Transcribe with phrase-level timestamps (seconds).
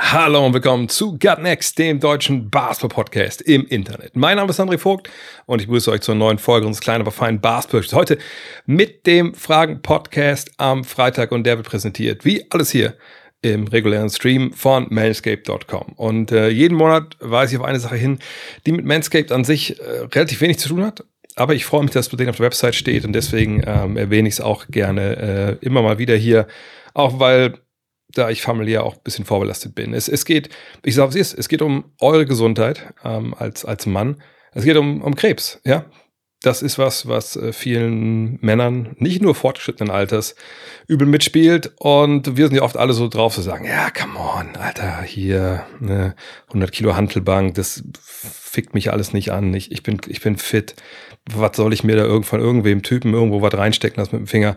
[0.00, 4.16] Hallo und willkommen zu Gut Next, dem deutschen Basketball-Podcast im Internet.
[4.16, 5.10] Mein Name ist André Vogt
[5.44, 8.16] und ich begrüße euch zur neuen Folge unseres kleinen, aber feinen basketball Heute
[8.64, 12.94] mit dem Fragen-Podcast am Freitag und der wird präsentiert, wie alles hier
[13.42, 15.92] im regulären Stream von manscaped.com.
[15.96, 18.20] Und äh, jeden Monat weise ich auf eine Sache hin,
[18.66, 21.04] die mit Manscaped an sich äh, relativ wenig zu tun hat.
[21.34, 23.96] Aber ich freue mich, dass es bei denen auf der Website steht und deswegen ähm,
[23.96, 26.46] erwähne ich es auch gerne äh, immer mal wieder hier.
[26.94, 27.58] Auch weil
[28.14, 29.94] da ich familiär auch ein bisschen vorbelastet bin.
[29.94, 30.48] Es, es geht,
[30.84, 34.22] ich sage es ist, es geht um eure Gesundheit ähm, als, als Mann.
[34.52, 35.84] Es geht um, um Krebs, ja.
[36.40, 40.36] Das ist was, was äh, vielen Männern, nicht nur fortgeschrittenen Alters,
[40.86, 41.72] übel mitspielt.
[41.78, 45.66] Und wir sind ja oft alle so drauf zu sagen, ja, come on, Alter, hier,
[45.80, 46.14] ne,
[46.46, 49.52] 100 Kilo Hantelbank, das fickt mich alles nicht an.
[49.52, 50.76] Ich, ich, bin, ich bin fit.
[51.28, 54.28] Was soll ich mir da irgend von irgendwem Typen irgendwo was reinstecken lassen mit dem
[54.28, 54.56] Finger?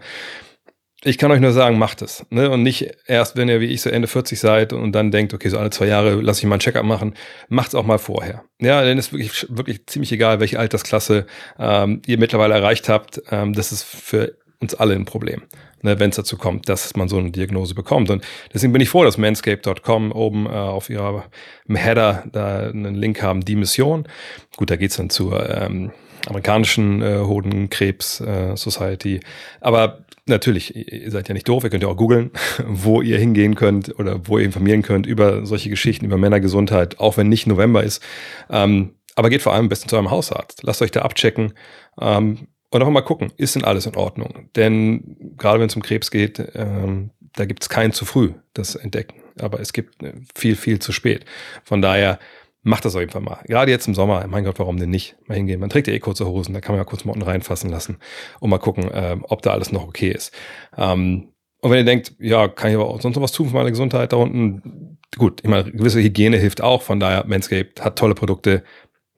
[1.03, 2.25] Ich kann euch nur sagen, macht es.
[2.29, 2.49] Ne?
[2.49, 5.49] Und nicht erst, wenn ihr wie ich so Ende 40 seid und dann denkt, okay,
[5.49, 7.15] so alle zwei Jahre lasse ich mal ein Checkup machen.
[7.49, 8.43] Macht es auch mal vorher.
[8.59, 11.25] Ja, denn ist wirklich, wirklich ziemlich egal, welche Altersklasse
[11.57, 13.21] ähm, ihr mittlerweile erreicht habt.
[13.31, 15.41] Ähm, das ist für uns alle ein Problem,
[15.81, 18.11] ne, wenn es dazu kommt, dass man so eine Diagnose bekommt.
[18.11, 21.25] Und deswegen bin ich froh, dass manscape.com oben äh, auf ihrer
[21.67, 24.07] im Header da einen Link haben, die Mission.
[24.55, 25.91] Gut, da geht's dann zur ähm,
[26.27, 29.19] amerikanischen äh, Hodenkrebs äh, Society.
[29.59, 32.31] Aber natürlich, ihr seid ja nicht doof, ihr könnt ja auch googeln,
[32.67, 37.17] wo ihr hingehen könnt oder wo ihr informieren könnt über solche Geschichten, über Männergesundheit, auch
[37.17, 38.01] wenn nicht November ist.
[38.49, 40.63] Ähm, aber geht vor allem am besten zu eurem Hausarzt.
[40.63, 41.53] Lasst euch da abchecken
[41.99, 44.49] ähm, und einfach mal gucken, ist denn alles in Ordnung?
[44.55, 48.75] Denn gerade wenn es um Krebs geht, ähm, da gibt es kein zu früh, das
[48.75, 49.21] Entdecken.
[49.39, 51.25] Aber es gibt äh, viel, viel zu spät.
[51.63, 52.19] Von daher
[52.63, 53.39] macht das auf jeden Fall mal.
[53.45, 55.15] Gerade jetzt im Sommer, mein Gott, warum denn nicht?
[55.27, 55.59] Mal hingehen.
[55.59, 57.97] Man trägt ja eh kurze Hosen, da kann man ja kurz mal unten reinfassen lassen
[58.39, 60.33] und mal gucken, äh, ob da alles noch okay ist.
[60.77, 61.29] Ähm,
[61.61, 63.69] und wenn ihr denkt, ja, kann ich aber auch sonst noch was tun für meine
[63.69, 64.97] Gesundheit da unten?
[65.17, 68.63] Gut, ich meine, gewisse Hygiene hilft auch, von daher, Manscaped hat tolle Produkte.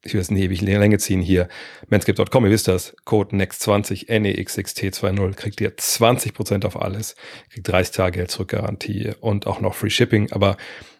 [0.05, 1.47] Ich will es nicht ewig in die Länge ziehen hier.
[1.87, 2.93] Manscaped.com, ihr wisst das.
[3.05, 7.15] Code NEXT20, NEXXT20, kriegt ihr 20% auf alles.
[7.49, 10.31] Kriegt 30 Tage Geld zurück Garantie und auch noch Free Shipping.
[10.33, 10.57] Aber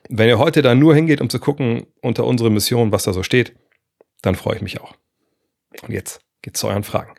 [0.10, 3.24] wenn ihr heute da nur hingeht, um zu gucken unter unsere Mission, was da so
[3.24, 3.54] steht,
[4.22, 4.94] dann freue ich mich auch.
[5.82, 7.14] Und jetzt geht's zu euren Fragen.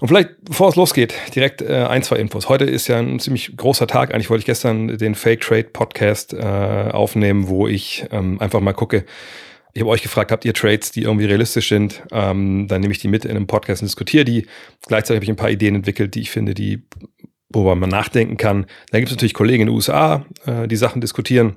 [0.00, 2.48] Und vielleicht, bevor es losgeht, direkt äh, ein, zwei Infos.
[2.48, 4.14] Heute ist ja ein ziemlich großer Tag.
[4.14, 8.74] Eigentlich wollte ich gestern den Fake Trade Podcast äh, aufnehmen, wo ich ähm, einfach mal
[8.74, 9.04] gucke.
[9.74, 12.02] Ich habe euch gefragt, habt ihr Trades, die irgendwie realistisch sind?
[12.10, 14.46] Ähm, dann nehme ich die mit in einem Podcast und diskutiere die.
[14.86, 16.82] Gleichzeitig habe ich ein paar Ideen entwickelt, die ich finde, die
[17.50, 18.66] worüber man nachdenken kann.
[18.90, 21.56] Da gibt es natürlich Kollegen in den USA, äh, die Sachen diskutieren.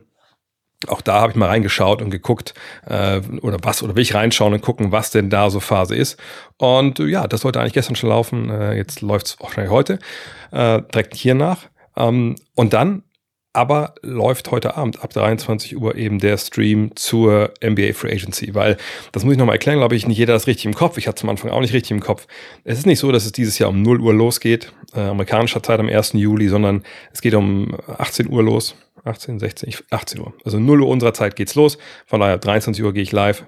[0.87, 2.55] Auch da habe ich mal reingeschaut und geguckt,
[2.87, 6.19] äh, oder was, oder will ich reinschauen und gucken, was denn da so Phase ist.
[6.57, 8.49] Und äh, ja, das sollte eigentlich gestern schon laufen.
[8.49, 9.99] Äh, jetzt läuft es wahrscheinlich heute,
[10.51, 11.69] äh, direkt hier nach.
[11.95, 13.03] Ähm, und dann
[13.53, 18.77] aber läuft heute Abend ab 23 Uhr eben der Stream zur NBA Free Agency, weil
[19.11, 20.97] das muss ich nochmal erklären, glaube ich, nicht jeder das richtig im Kopf.
[20.97, 22.27] Ich hatte es am Anfang auch nicht richtig im Kopf.
[22.63, 25.79] Es ist nicht so, dass es dieses Jahr um 0 Uhr losgeht, äh, amerikanischer Zeit
[25.79, 26.13] am 1.
[26.13, 28.75] Juli, sondern es geht um 18 Uhr los.
[29.03, 30.33] 18, 16, 18 Uhr.
[30.45, 31.77] Also 0 Uhr unserer Zeit geht's los.
[32.05, 33.45] Von daher 23 Uhr gehe ich live.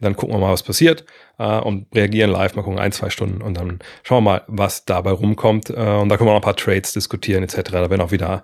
[0.00, 1.04] Dann gucken wir mal, was passiert
[1.38, 4.84] äh, und reagieren live, mal gucken, ein, zwei Stunden und dann schauen wir mal, was
[4.84, 5.70] dabei rumkommt.
[5.70, 7.70] Äh, und da können wir noch ein paar Trades diskutieren etc.
[7.70, 8.42] Da werden auch wieder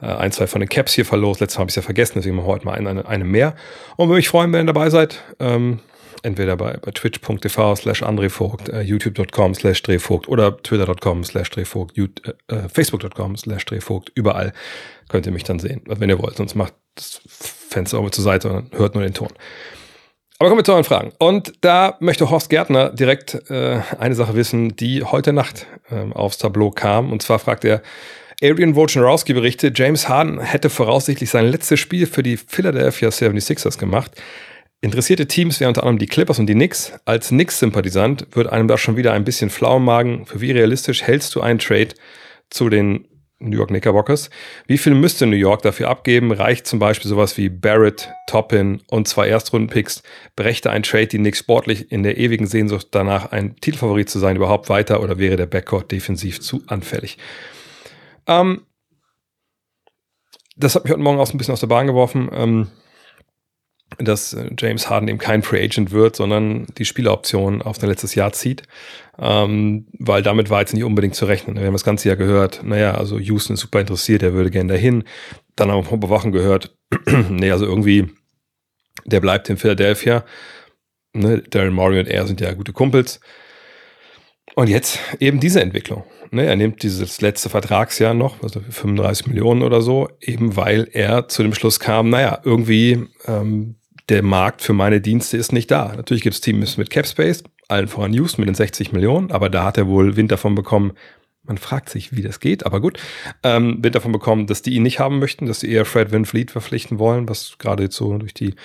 [0.00, 1.40] äh, ein, zwei von den Caps hier verlost.
[1.40, 3.54] Letztes Mal habe ich es ja vergessen, deswegen machen wir heute mal eine, eine mehr.
[3.96, 5.22] Und würde mich freuen, wenn ihr dabei seid.
[5.40, 5.80] Ähm,
[6.22, 12.32] entweder bei, bei twitch.tv slash andrevogt, äh, youtube.com slash drehvogt oder twitter.com slash drehvogt, äh,
[12.48, 14.52] äh, facebook.com slash drehvogt, überall
[15.08, 16.36] könnt ihr mich dann sehen, wenn ihr wollt.
[16.36, 19.28] Sonst macht das Fenster auch zur Seite und hört nur den Ton.
[20.38, 21.12] Aber kommen wir zu euren Fragen.
[21.18, 26.38] Und da möchte Horst Gärtner direkt äh, eine Sache wissen, die heute Nacht äh, aufs
[26.38, 27.12] Tableau kam.
[27.12, 27.82] Und zwar fragt er,
[28.42, 34.12] Adrian Wojnarowski berichtet, James Harden hätte voraussichtlich sein letztes Spiel für die Philadelphia 76ers gemacht.
[34.80, 36.92] Interessierte Teams wären unter anderem die Clippers und die Knicks.
[37.06, 40.26] Als Knicks-Sympathisant wird einem da schon wieder ein bisschen flau im Magen.
[40.26, 41.88] Für wie realistisch hältst du einen Trade
[42.50, 43.06] zu den
[43.38, 44.30] New York Knickerbockers?
[44.66, 46.32] Wie viel müsste New York dafür abgeben?
[46.32, 50.02] Reicht zum Beispiel sowas wie Barrett, Toppin und zwei Erstrunden-Picks?
[50.36, 54.36] Brächte ein Trade die Knicks sportlich in der ewigen Sehnsucht danach, ein Titelfavorit zu sein,
[54.36, 57.16] überhaupt weiter oder wäre der Backcourt defensiv zu anfällig?
[58.26, 58.66] Ähm,
[60.56, 62.28] das hat mich heute Morgen auch ein bisschen aus der Bahn geworfen.
[62.32, 62.68] Ähm,
[63.98, 68.14] dass äh, James Harden eben kein Free Agent wird, sondern die Spieleroption auf sein letztes
[68.14, 68.62] Jahr zieht.
[69.18, 71.56] Ähm, weil damit war jetzt nicht unbedingt zu rechnen.
[71.56, 74.72] Wir haben das ganze Jahr gehört, naja, also Houston ist super interessiert, er würde gerne
[74.72, 75.04] dahin.
[75.56, 78.10] Dann haben wir paar Wochen gehört, nee, also irgendwie,
[79.04, 80.24] der bleibt in Philadelphia.
[81.12, 83.20] Ne, Darren Morey und er sind ja gute Kumpels.
[84.56, 86.04] Und jetzt eben diese Entwicklung.
[86.34, 91.28] Ne, er nimmt dieses letzte Vertragsjahr noch, also 35 Millionen oder so, eben weil er
[91.28, 93.76] zu dem Schluss kam, naja, irgendwie ähm,
[94.08, 95.94] der Markt für meine Dienste ist nicht da.
[95.94, 99.62] Natürlich gibt es Teams mit Capspace, allen voran Houston mit den 60 Millionen, aber da
[99.62, 100.94] hat er wohl Wind davon bekommen,
[101.44, 102.98] man fragt sich, wie das geht, aber gut,
[103.44, 106.24] ähm, Wind davon bekommen, dass die ihn nicht haben möchten, dass sie eher Fred Van
[106.24, 108.56] Fleet verpflichten wollen, was gerade jetzt so durch die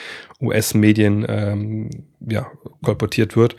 [0.42, 1.90] US-Medien ähm,
[2.20, 2.50] ja,
[2.82, 3.56] kolportiert wird.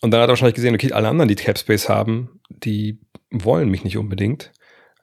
[0.00, 2.98] Und dann hat er wahrscheinlich gesehen, okay, alle anderen, die Capspace haben, die
[3.30, 4.52] wollen mich nicht unbedingt.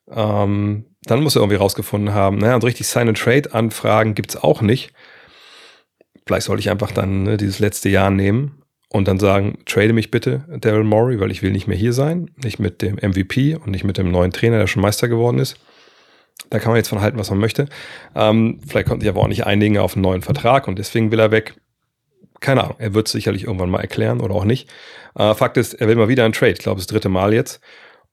[0.10, 4.94] Ähm, dann muss er irgendwie rausgefunden haben, naja, und richtig Sign-and-Trade-Anfragen gibt's auch nicht.
[6.26, 10.10] Vielleicht sollte ich einfach dann ne, dieses letzte Jahr nehmen und dann sagen, trade mich
[10.10, 13.68] bitte, Daryl Morey, weil ich will nicht mehr hier sein, nicht mit dem MVP und
[13.68, 15.58] nicht mit dem neuen Trainer, der schon Meister geworden ist.
[16.50, 17.68] Da kann man jetzt von halten, was man möchte.
[18.16, 21.20] Ähm, vielleicht konnten sie aber auch nicht einigen auf einen neuen Vertrag und deswegen will
[21.20, 21.56] er weg.
[22.40, 24.70] Keine Ahnung, er wird es sicherlich irgendwann mal erklären oder auch nicht.
[25.16, 27.62] Äh, Fakt ist, er will mal wieder einen Trade, ich glaube das dritte Mal jetzt.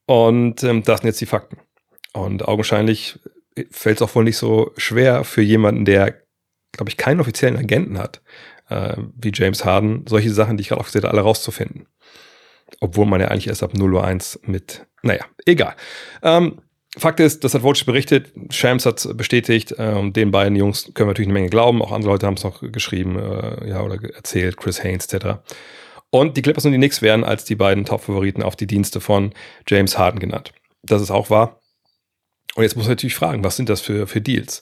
[0.05, 1.57] Und ähm, das sind jetzt die Fakten.
[2.13, 3.19] Und augenscheinlich
[3.71, 6.21] fällt es auch wohl nicht so schwer für jemanden, der,
[6.71, 8.21] glaube ich, keinen offiziellen Agenten hat,
[8.69, 11.87] äh, wie James Harden, solche Sachen, die ich gerade aufgezählt habe, alle rauszufinden.
[12.79, 15.75] Obwohl man ja eigentlich erst ab 0 Uhr 1 mit, naja, egal.
[16.21, 16.59] Ähm,
[16.95, 21.13] Fakt ist, das hat Wojcik berichtet, Shams hat bestätigt, äh, den beiden Jungs können wir
[21.13, 24.57] natürlich eine Menge glauben, auch andere Leute haben es noch geschrieben, äh, ja, oder erzählt,
[24.57, 25.39] Chris Haynes etc.
[26.13, 29.33] Und die Clippers und die Knicks werden als die beiden Top-Favoriten auf die Dienste von
[29.67, 30.53] James Harden genannt.
[30.83, 31.59] Das ist auch wahr.
[32.53, 34.61] Und jetzt muss man natürlich fragen, was sind das für, für Deals,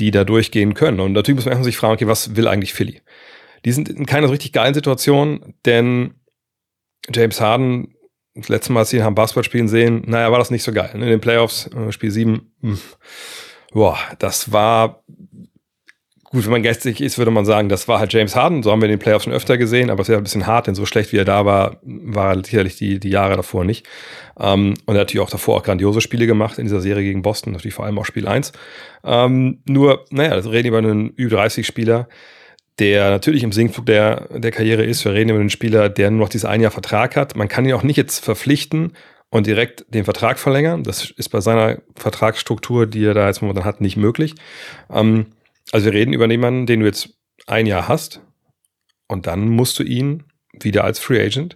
[0.00, 0.98] die da durchgehen können?
[0.98, 3.00] Und natürlich muss man sich fragen, okay, was will eigentlich Philly?
[3.64, 6.14] Die sind in keiner so richtig geilen Situation, denn
[7.14, 7.94] James Harden,
[8.34, 10.72] das letzte Mal, als sie ihn haben Basketball spielen sehen, naja, war das nicht so
[10.72, 10.90] geil.
[10.94, 12.80] In den Playoffs, äh, Spiel 7, hm,
[13.70, 15.04] boah, das war
[16.30, 18.62] gut, wenn man geistig ist, würde man sagen, das war halt James Harden.
[18.62, 20.74] So haben wir den Playoffs schon öfter gesehen, aber es wäre ein bisschen hart, denn
[20.74, 23.86] so schlecht wie er da war, war er sicherlich die, die Jahre davor nicht.
[24.38, 27.22] Ähm, und er hat natürlich auch davor auch grandiose Spiele gemacht in dieser Serie gegen
[27.22, 28.52] Boston, natürlich vor allem auch Spiel 1.
[29.04, 32.08] Ähm, nur, naja, das reden über einen Ü30-Spieler,
[32.78, 35.04] der natürlich im Sinkflug der, der Karriere ist.
[35.04, 37.36] Wir reden über einen Spieler, der nur noch dieses ein Jahr Vertrag hat.
[37.36, 38.92] Man kann ihn auch nicht jetzt verpflichten
[39.30, 40.84] und direkt den Vertrag verlängern.
[40.84, 44.34] Das ist bei seiner Vertragsstruktur, die er da jetzt momentan hat, nicht möglich.
[44.90, 45.26] Ähm,
[45.72, 47.10] also wir reden über jemanden, den du jetzt
[47.46, 48.20] ein Jahr hast
[49.06, 51.54] und dann musst du ihn wieder als Free Agent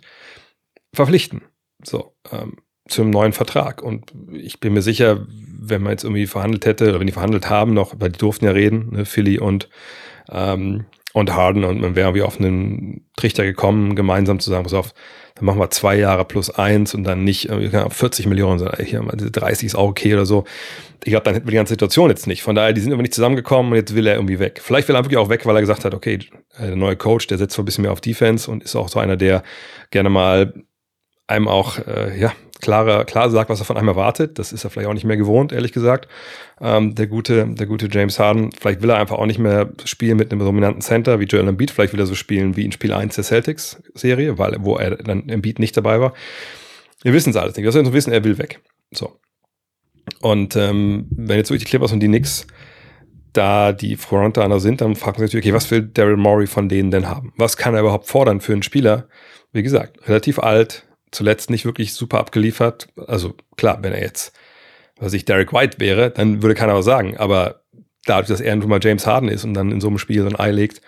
[0.94, 1.42] verpflichten.
[1.84, 2.56] So, ähm,
[2.88, 3.82] zum neuen Vertrag.
[3.82, 7.48] Und ich bin mir sicher, wenn man jetzt irgendwie verhandelt hätte, oder wenn die verhandelt
[7.48, 9.68] haben noch, weil die durften ja reden, ne, Philly und,
[10.30, 14.74] ähm, und Harden, und man wäre irgendwie auf einen Trichter gekommen, gemeinsam zu sagen, pass
[14.74, 14.94] auf,
[15.42, 19.66] dann machen wir zwei Jahre plus eins und dann nicht 40 Millionen, sondern hier 30
[19.66, 20.44] ist auch okay oder so.
[21.02, 22.44] Ich glaube, dann hätten wir die ganze Situation jetzt nicht.
[22.44, 24.60] Von daher, die sind irgendwie nicht zusammengekommen und jetzt will er irgendwie weg.
[24.62, 26.20] Vielleicht will er wirklich auch weg, weil er gesagt hat, okay,
[26.58, 28.88] äh, der neue Coach, der setzt so ein bisschen mehr auf Defense und ist auch
[28.88, 29.42] so einer, der
[29.90, 30.54] gerne mal
[31.26, 34.38] einem auch, äh, ja, klarer, klar sagt, was er von einem erwartet.
[34.38, 36.08] Das ist er vielleicht auch nicht mehr gewohnt, ehrlich gesagt.
[36.60, 38.50] Ähm, der gute, der gute James Harden.
[38.58, 41.70] Vielleicht will er einfach auch nicht mehr spielen mit einem dominanten Center wie Joel Embiid.
[41.70, 45.28] Vielleicht will er so spielen wie in Spiel 1 der Celtics-Serie, weil, wo er dann
[45.28, 46.14] Embiid nicht dabei war.
[47.02, 47.64] Wir wissen es alles nicht.
[47.64, 48.60] Wir sollen wissen, er will weg.
[48.92, 49.18] So.
[50.20, 52.46] Und ähm, wenn jetzt wirklich die Clippers und die Knicks
[53.32, 56.68] da die Frontrunner sind, dann fragt man sich natürlich, okay, was will Daryl Morey von
[56.68, 57.32] denen denn haben?
[57.36, 59.08] Was kann er überhaupt fordern für einen Spieler?
[59.52, 62.88] Wie gesagt, relativ alt, zuletzt nicht wirklich super abgeliefert.
[63.06, 64.32] Also klar, wenn er jetzt,
[64.98, 67.16] was ich Derek White wäre, dann würde keiner was sagen.
[67.16, 67.62] Aber
[68.04, 70.28] dadurch, dass er nun mal James Harden ist und dann in so einem Spiel so
[70.28, 70.80] ein Ei legt,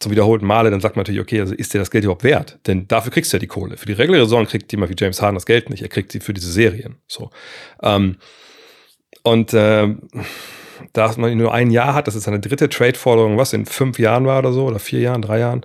[0.00, 2.58] zum wiederholten Male, dann sagt man natürlich, okay, also ist dir das Geld überhaupt wert?
[2.66, 3.76] Denn dafür kriegst du ja die Kohle.
[3.76, 5.82] Für die reguläre Saison kriegt jemand wie James Harden das Geld nicht.
[5.82, 6.96] Er kriegt sie für diese Serien.
[7.06, 7.30] So.
[7.82, 8.16] Ähm,
[9.22, 9.94] und äh,
[10.92, 14.26] da man nur ein Jahr hat, das ist eine dritte Trade-Forderung, was in fünf Jahren
[14.26, 15.64] war oder so, oder vier Jahren, drei Jahren,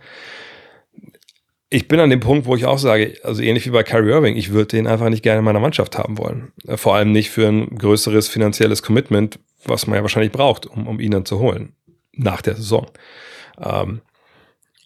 [1.69, 4.37] ich bin an dem Punkt, wo ich auch sage, also ähnlich wie bei Kyrie Irving,
[4.37, 6.53] ich würde den einfach nicht gerne in meiner Mannschaft haben wollen.
[6.65, 10.87] Äh, vor allem nicht für ein größeres finanzielles Commitment, was man ja wahrscheinlich braucht, um,
[10.87, 11.73] um ihn dann zu holen.
[12.13, 12.89] Nach der Saison.
[13.59, 14.01] Ähm,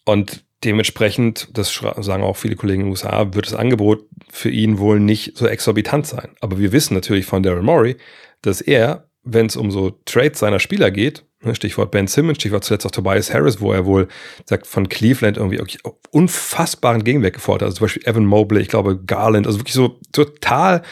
[0.04, 4.78] und dementsprechend, das sagen auch viele Kollegen in den USA, wird das Angebot für ihn
[4.78, 6.34] wohl nicht so exorbitant sein.
[6.40, 7.96] Aber wir wissen natürlich von Daryl Morey,
[8.42, 12.86] dass er, wenn es um so Trades seiner Spieler geht, Stichwort Ben Simmons, Stichwort zuletzt
[12.86, 14.08] auch Tobias Harris, wo er wohl
[14.46, 15.62] sagt, von Cleveland irgendwie
[16.10, 17.66] unfassbaren Gegenwert gefordert.
[17.66, 20.82] Also zum Beispiel Evan Mobley, ich glaube Garland, also wirklich so total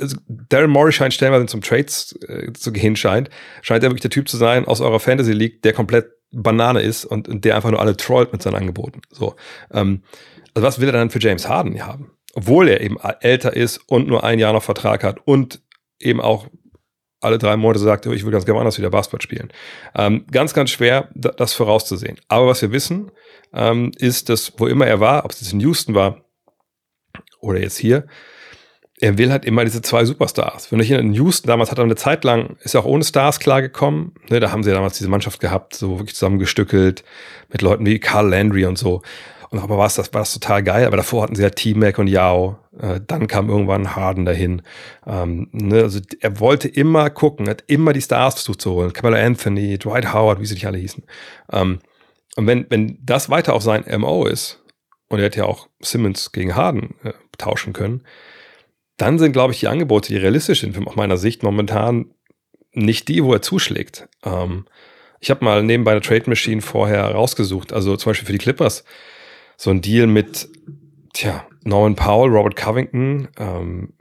[0.00, 3.30] also Darren Morey scheint stellenweise zum Trades äh, zu gehen scheint,
[3.62, 7.04] scheint er wirklich der Typ zu sein aus eurer Fantasy League, der komplett Banane ist
[7.04, 9.02] und, und der einfach nur alle trollt mit seinen Angeboten.
[9.10, 9.34] So,
[9.72, 10.02] ähm,
[10.54, 12.12] also was will er dann für James Harden haben?
[12.34, 15.62] Obwohl er eben älter ist und nur ein Jahr noch Vertrag hat und
[15.98, 16.46] eben auch
[17.20, 19.52] alle drei Monate sagt, ich will ganz gerne anders wieder Basketball spielen.
[19.94, 22.18] Ähm, ganz, ganz schwer, das vorauszusehen.
[22.28, 23.10] Aber was wir wissen,
[23.52, 26.24] ähm, ist, dass wo immer er war, ob es jetzt in Houston war
[27.40, 28.06] oder jetzt hier,
[29.00, 30.70] er will halt immer diese zwei Superstars.
[30.70, 33.40] Wenn ich in Houston damals hat er eine Zeit lang, ist er auch ohne Stars
[33.40, 34.12] klargekommen.
[34.28, 37.02] Ne, da haben sie ja damals diese Mannschaft gehabt, so wirklich zusammengestückelt
[37.48, 39.02] mit Leuten wie Carl Landry und so.
[39.50, 40.86] Und aber war es das, war das total geil.
[40.86, 42.58] Aber davor hatten sie ja T-Mac und Yao.
[42.78, 44.62] Äh, dann kam irgendwann Harden dahin.
[45.06, 48.92] Ähm, ne, also er wollte immer gucken, hat immer die Stars versucht zu holen.
[48.92, 51.04] Camelo Anthony, Dwight Howard, wie sie nicht alle hießen.
[51.52, 51.80] Ähm,
[52.36, 54.62] und wenn, wenn das weiter auf sein MO ist,
[55.08, 58.02] und er hätte ja auch Simmons gegen Harden äh, tauschen können,
[58.96, 62.14] dann sind, glaube ich, die Angebote, die realistisch sind, aus meiner Sicht momentan
[62.72, 64.08] nicht die, wo er zuschlägt.
[64.24, 64.66] Ähm,
[65.18, 68.84] ich habe mal nebenbei eine Trade Machine vorher rausgesucht, also zum Beispiel für die Clippers
[69.60, 70.48] so ein Deal mit,
[71.12, 73.92] tja, Norman Powell, Robert Covington, ähm,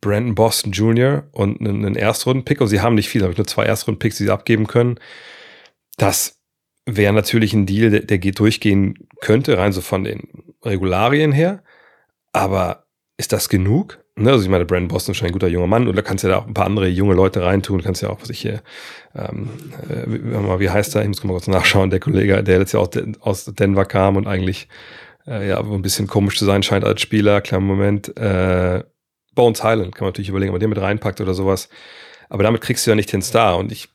[0.00, 1.24] Brandon Boston Jr.
[1.32, 2.60] und einen, einen Erstrunden-Pick.
[2.60, 5.00] Und sie haben nicht viel, ich nur zwei Erstrunden-Picks, die sie abgeben können.
[5.96, 6.40] Das
[6.86, 11.64] wäre natürlich ein Deal, der, der durchgehen könnte, rein so von den Regularien her.
[12.32, 14.01] Aber ist das genug?
[14.14, 16.22] Ne, also ich meine, Brandon Boston ist schon ein guter junger Mann und da kannst
[16.22, 18.28] du ja da auch ein paar andere junge Leute reintun, du kannst ja auch, was
[18.28, 18.62] ich hier,
[19.14, 19.48] ähm,
[19.88, 23.46] äh, wie, heißt er, ich muss mal kurz nachschauen, der Kollege, der letztes Jahr aus
[23.46, 24.68] Denver kam und eigentlich
[25.26, 28.84] äh, ja ein bisschen komisch zu sein scheint als Spieler, kleinen Moment, äh,
[29.34, 31.70] Bones Highland, kann man natürlich überlegen, ob man den mit reinpackt oder sowas,
[32.28, 33.88] aber damit kriegst du ja nicht den Star und ich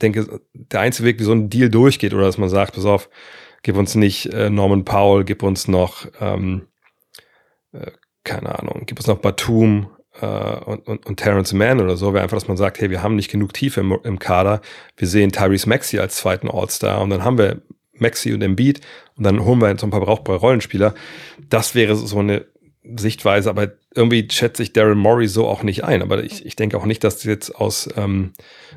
[0.00, 3.10] denke, der einzige Weg, wie so ein Deal durchgeht oder dass man sagt, pass auf,
[3.62, 6.68] gib uns nicht äh, Norman Powell, gib uns noch ähm,
[7.72, 7.90] äh,
[8.24, 12.22] keine Ahnung, gibt es noch Batum äh, und, und, und Terrence Mann oder so, wäre
[12.22, 14.60] einfach, dass man sagt, hey, wir haben nicht genug Tiefe im, im Kader,
[14.96, 17.62] wir sehen Tyrese Maxi als zweiten All-Star und dann haben wir
[17.94, 18.80] Maxi und Embiid
[19.16, 20.94] und dann holen wir so ein paar brauchbare Rollenspieler.
[21.48, 22.46] Das wäre so eine
[22.84, 26.02] Sichtweise, aber irgendwie schätze ich Daryl Morey so auch nicht ein.
[26.02, 28.32] Aber ich, ich denke auch nicht, dass es jetzt aus ähm,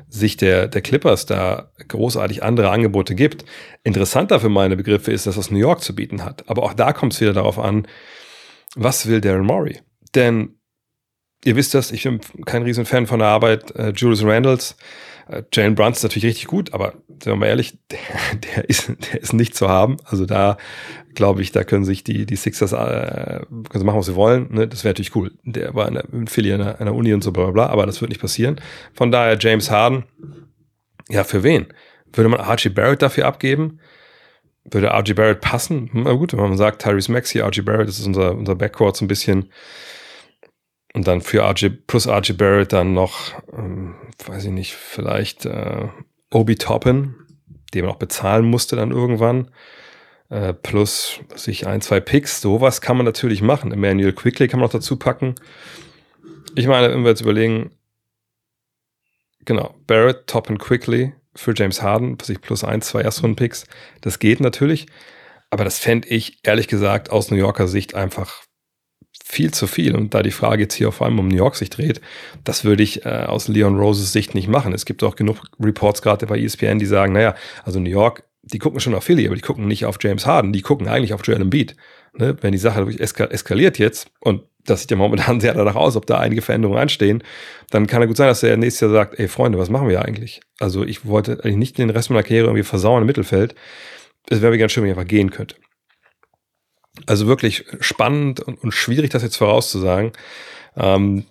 [0.08, 3.44] Sicht der, der Clippers da großartig andere Angebote gibt.
[3.82, 6.48] Interessanter für meine Begriffe ist, dass das New York zu bieten hat.
[6.48, 7.88] Aber auch da kommt es wieder darauf an,
[8.76, 9.80] was will Darren Murray?
[10.14, 10.56] Denn
[11.44, 14.76] ihr wisst das, ich bin kein Riesenfan von der Arbeit äh, Julius Randalls.
[15.28, 17.98] Äh, Jalen Brunson ist natürlich richtig gut, aber sagen wir mal ehrlich, der,
[18.56, 19.96] der, ist, der ist nicht zu haben.
[20.04, 20.56] Also da
[21.14, 24.52] glaube ich, da können sich die, die Sixers äh, können sie machen, was sie wollen.
[24.52, 24.68] Ne?
[24.68, 25.32] Das wäre natürlich cool.
[25.44, 28.00] Der war in der, Philly einer, einer Uni und so bla bla bla, aber das
[28.00, 28.60] wird nicht passieren.
[28.92, 30.04] Von daher James Harden,
[31.08, 31.66] ja, für wen?
[32.12, 33.80] Würde man Archie Barrett dafür abgeben?
[34.70, 35.90] Würde RG Barrett passen?
[35.92, 39.04] Na gut, wenn man sagt, Tyrese Maxey, RG Barrett, das ist unser, unser Backcourt so
[39.04, 39.50] ein bisschen.
[40.94, 43.94] Und dann für RG, plus RG Barrett dann noch, ähm,
[44.26, 45.88] weiß ich nicht, vielleicht äh,
[46.32, 47.14] Obi Toppin,
[47.74, 49.50] den man auch bezahlen musste dann irgendwann.
[50.28, 53.72] Äh, plus sich ein, zwei Picks, sowas kann man natürlich machen.
[53.72, 55.36] Emmanuel Quickly kann man noch dazu packen.
[56.56, 57.70] Ich meine, wenn wir jetzt überlegen,
[59.44, 63.66] genau, Barrett, Toppin, Quickly, für James Harden, sich plus ein, zwei Erstrunden-Picks.
[64.00, 64.86] Das geht natürlich.
[65.50, 68.42] Aber das fände ich ehrlich gesagt aus New Yorker Sicht einfach
[69.24, 69.94] viel zu viel.
[69.94, 72.00] Und da die Frage jetzt hier vor allem um New York sich dreht,
[72.44, 74.72] das würde ich äh, aus Leon Roses Sicht nicht machen.
[74.72, 78.58] Es gibt auch genug Reports gerade bei ESPN, die sagen, naja, also New York, die
[78.58, 81.26] gucken schon auf Philly, aber die gucken nicht auf James Harden, die gucken eigentlich auf
[81.26, 81.76] Joel Embiid.
[82.18, 82.36] Ne?
[82.40, 86.06] Wenn die Sache wirklich eskaliert jetzt und das sieht ja momentan sehr danach aus, ob
[86.06, 87.22] da einige Veränderungen anstehen,
[87.70, 90.02] dann kann ja gut sein, dass er nächstes Jahr sagt, ey Freunde, was machen wir
[90.02, 90.40] eigentlich?
[90.58, 93.54] Also ich wollte eigentlich nicht den Rest meiner Karriere irgendwie versauen im Mittelfeld.
[94.28, 95.56] Es wäre mir ganz schön, wenn ich einfach gehen könnte.
[97.04, 100.12] Also wirklich spannend und, und schwierig, das jetzt vorauszusagen.
[100.76, 101.24] Ähm,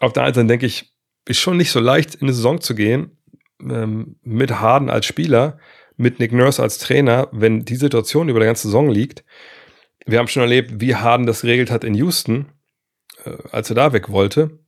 [0.00, 0.92] auf der einen Seite denke ich,
[1.26, 3.16] ist schon nicht so leicht, in eine Saison zu gehen,
[3.60, 5.58] ähm, mit Harden als Spieler,
[5.96, 9.24] mit Nick Nurse als Trainer, wenn die Situation über der ganze Saison liegt
[10.06, 12.46] wir haben schon erlebt, wie Harden das geregelt hat in Houston,
[13.24, 14.58] äh, als er da weg wollte.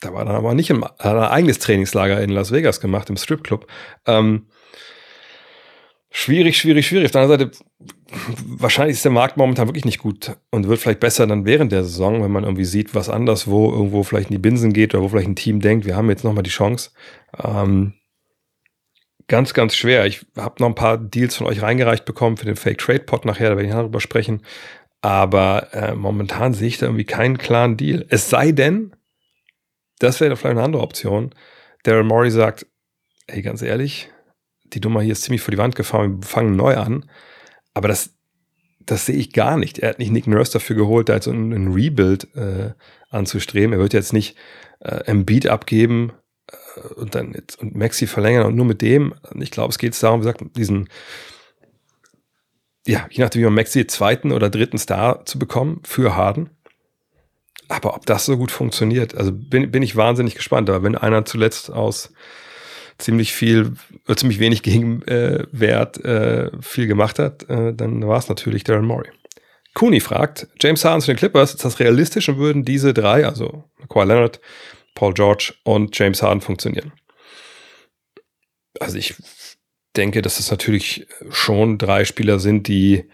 [0.00, 3.16] Da war dann aber nicht im, hat ein eigenes Trainingslager in Las Vegas gemacht, im
[3.16, 3.66] Stripclub.
[4.06, 4.46] Ähm,
[6.10, 7.06] schwierig, schwierig, schwierig.
[7.06, 7.64] Auf der anderen Seite,
[8.46, 11.84] wahrscheinlich ist der Markt momentan wirklich nicht gut und wird vielleicht besser dann während der
[11.84, 15.02] Saison, wenn man irgendwie sieht, was anders, wo irgendwo vielleicht in die Binsen geht oder
[15.02, 16.90] wo vielleicht ein Team denkt, wir haben jetzt nochmal die Chance.
[17.42, 17.94] Ähm,
[19.32, 20.04] ganz, ganz schwer.
[20.04, 23.24] Ich habe noch ein paar Deals von euch reingereicht bekommen für den Fake Trade Pot
[23.24, 24.42] nachher, da werde ich darüber sprechen.
[25.00, 28.04] Aber äh, momentan sehe ich da irgendwie keinen klaren Deal.
[28.10, 28.94] Es sei denn,
[30.00, 31.34] das wäre vielleicht eine andere Option.
[31.82, 32.66] Daryl Morey sagt,
[33.26, 34.10] hey, ganz ehrlich,
[34.64, 37.08] die Nummer hier ist ziemlich vor die Wand gefahren, wir fangen neu an.
[37.72, 38.14] Aber das,
[38.80, 39.78] das sehe ich gar nicht.
[39.78, 42.74] Er hat nicht Nick Nurse dafür geholt, da jetzt ein, ein Rebuild äh,
[43.08, 43.72] anzustreben.
[43.72, 44.36] Er wird jetzt nicht
[44.80, 46.12] äh, Embiid abgeben
[46.96, 50.24] und dann und Maxi verlängern und nur mit dem, ich glaube, es geht darum, wie
[50.24, 50.88] gesagt, diesen,
[52.86, 56.50] ja, je nachdem, wie man Maxi zweiten oder dritten Star zu bekommen für Harden.
[57.68, 60.68] Aber ob das so gut funktioniert, also bin, bin ich wahnsinnig gespannt.
[60.68, 62.12] Aber wenn einer zuletzt aus
[62.98, 63.72] ziemlich viel,
[64.08, 69.10] äh, ziemlich wenig Gegenwert äh, viel gemacht hat, äh, dann war es natürlich Darren Morey.
[69.74, 73.64] Cooney fragt, James Harden zu den Clippers, ist das realistisch und würden diese drei, also
[73.88, 74.40] Kawhi Leonard,
[74.94, 76.92] Paul George und James Harden funktionieren?
[78.80, 79.14] Also ich
[79.96, 83.04] denke, dass es natürlich schon drei Spieler sind, die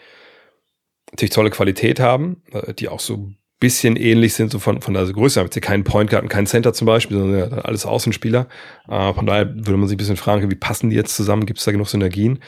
[1.10, 5.04] natürlich tolle Qualität haben, äh, die auch so bisschen ähnlich sind, so von, von der
[5.06, 5.40] Größe.
[5.40, 8.48] Haben jetzt keinen Point Guard und keinen Center zum Beispiel, sondern alles Außenspieler.
[8.88, 11.46] Äh, von daher würde man sich ein bisschen fragen, wie passen die jetzt zusammen?
[11.46, 12.38] Gibt es da genug Synergien?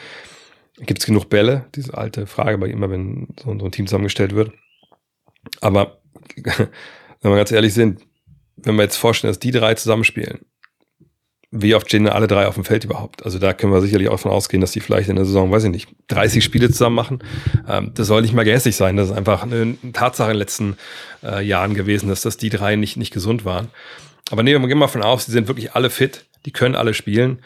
[0.79, 1.67] Gibt es genug Bälle?
[1.75, 4.53] Diese alte Frage bei immer, wenn so ein Team zusammengestellt wird.
[5.61, 6.01] Aber
[6.37, 8.07] wenn wir ganz ehrlich sind,
[8.63, 10.41] wenn wir jetzt vorstellen, dass die drei zusammenspielen,
[11.53, 13.25] wie oft stehen alle drei auf dem Feld überhaupt?
[13.25, 15.65] Also da können wir sicherlich auch von ausgehen, dass die vielleicht in der Saison, weiß
[15.65, 17.19] ich nicht, 30 Spiele zusammen machen.
[17.69, 18.97] Ähm, das soll nicht mal gehässig sein.
[18.97, 20.77] Das ist einfach eine Tatsache in den letzten
[21.25, 23.69] äh, Jahren gewesen, dass das die drei nicht, nicht gesund waren.
[24.31, 27.41] Aber nehmen wir mal von aus, sie sind wirklich alle fit, die können alle spielen.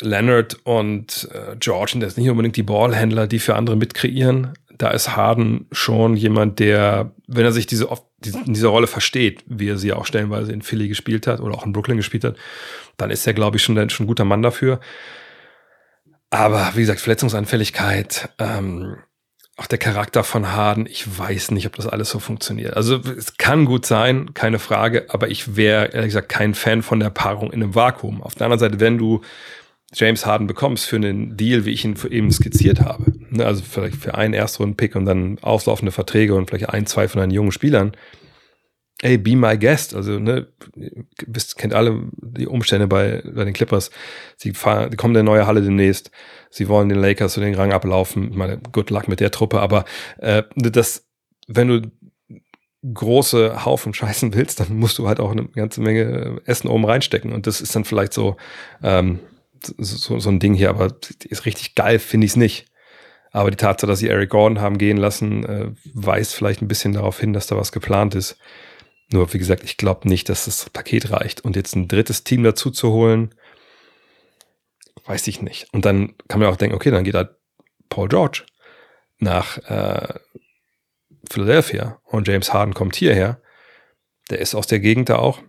[0.00, 4.52] Leonard und äh, George sind jetzt nicht unbedingt die Ballhändler, die für andere mitkreieren.
[4.78, 7.88] Da ist Harden schon jemand, der, wenn er sich diese
[8.24, 11.64] in dieser Rolle versteht, wie er sie auch stellenweise in Philly gespielt hat oder auch
[11.64, 12.36] in Brooklyn gespielt hat,
[12.96, 14.80] dann ist er, glaube ich, schon, schon ein guter Mann dafür.
[16.30, 18.98] Aber wie gesagt, Verletzungsanfälligkeit, ähm,
[19.56, 22.76] auch der Charakter von Harden, ich weiß nicht, ob das alles so funktioniert.
[22.76, 27.00] Also es kann gut sein, keine Frage, aber ich wäre ehrlich gesagt kein Fan von
[27.00, 28.22] der Paarung in einem Vakuum.
[28.22, 29.22] Auf der anderen Seite, wenn du
[29.94, 33.12] James Harden bekommst für einen Deal, wie ich ihn eben skizziert habe.
[33.30, 37.20] Ne, also vielleicht für einen Erstrunden-Pick und dann auslaufende Verträge und vielleicht ein, zwei von
[37.20, 37.92] deinen jungen Spielern.
[39.00, 39.94] Ey, be my guest.
[39.94, 40.48] Also, ne,
[41.26, 43.90] wisst, kennt alle die Umstände bei, bei den Clippers.
[44.36, 46.10] Sie fahren, kommen in der neue Halle demnächst.
[46.50, 48.30] Sie wollen den Lakers so den Rang ablaufen.
[48.30, 49.84] Ich meine, good luck mit der Truppe, aber
[50.18, 51.06] äh, das,
[51.46, 51.82] wenn du
[52.92, 57.32] große Haufen scheißen willst, dann musst du halt auch eine ganze Menge Essen oben reinstecken.
[57.32, 58.36] Und das ist dann vielleicht so,
[58.82, 59.20] ähm,
[59.78, 62.66] so, so ein Ding hier, aber ist richtig geil, finde ich es nicht.
[63.30, 66.94] Aber die Tatsache, dass sie Eric Gordon haben gehen lassen, äh, weist vielleicht ein bisschen
[66.94, 68.38] darauf hin, dass da was geplant ist.
[69.10, 71.42] Nur, wie gesagt, ich glaube nicht, dass das Paket reicht.
[71.42, 73.34] Und jetzt ein drittes Team dazu zu holen,
[75.06, 75.66] weiß ich nicht.
[75.72, 77.30] Und dann kann man auch denken, okay, dann geht halt
[77.88, 78.44] Paul George
[79.18, 80.14] nach äh,
[81.30, 83.40] Philadelphia und James Harden kommt hierher.
[84.30, 85.40] Der ist aus der Gegend da auch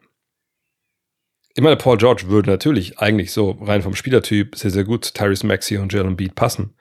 [1.60, 5.46] ich meine, Paul George würde natürlich eigentlich so rein vom Spielertyp sehr, sehr gut Tyrese
[5.46, 6.74] Maxey und Jalen Beat passen.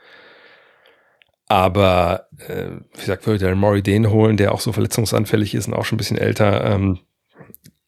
[1.48, 5.74] Aber, äh, wie gesagt, würde der Maury den holen, der auch so verletzungsanfällig ist und
[5.74, 7.00] auch schon ein bisschen älter, ähm,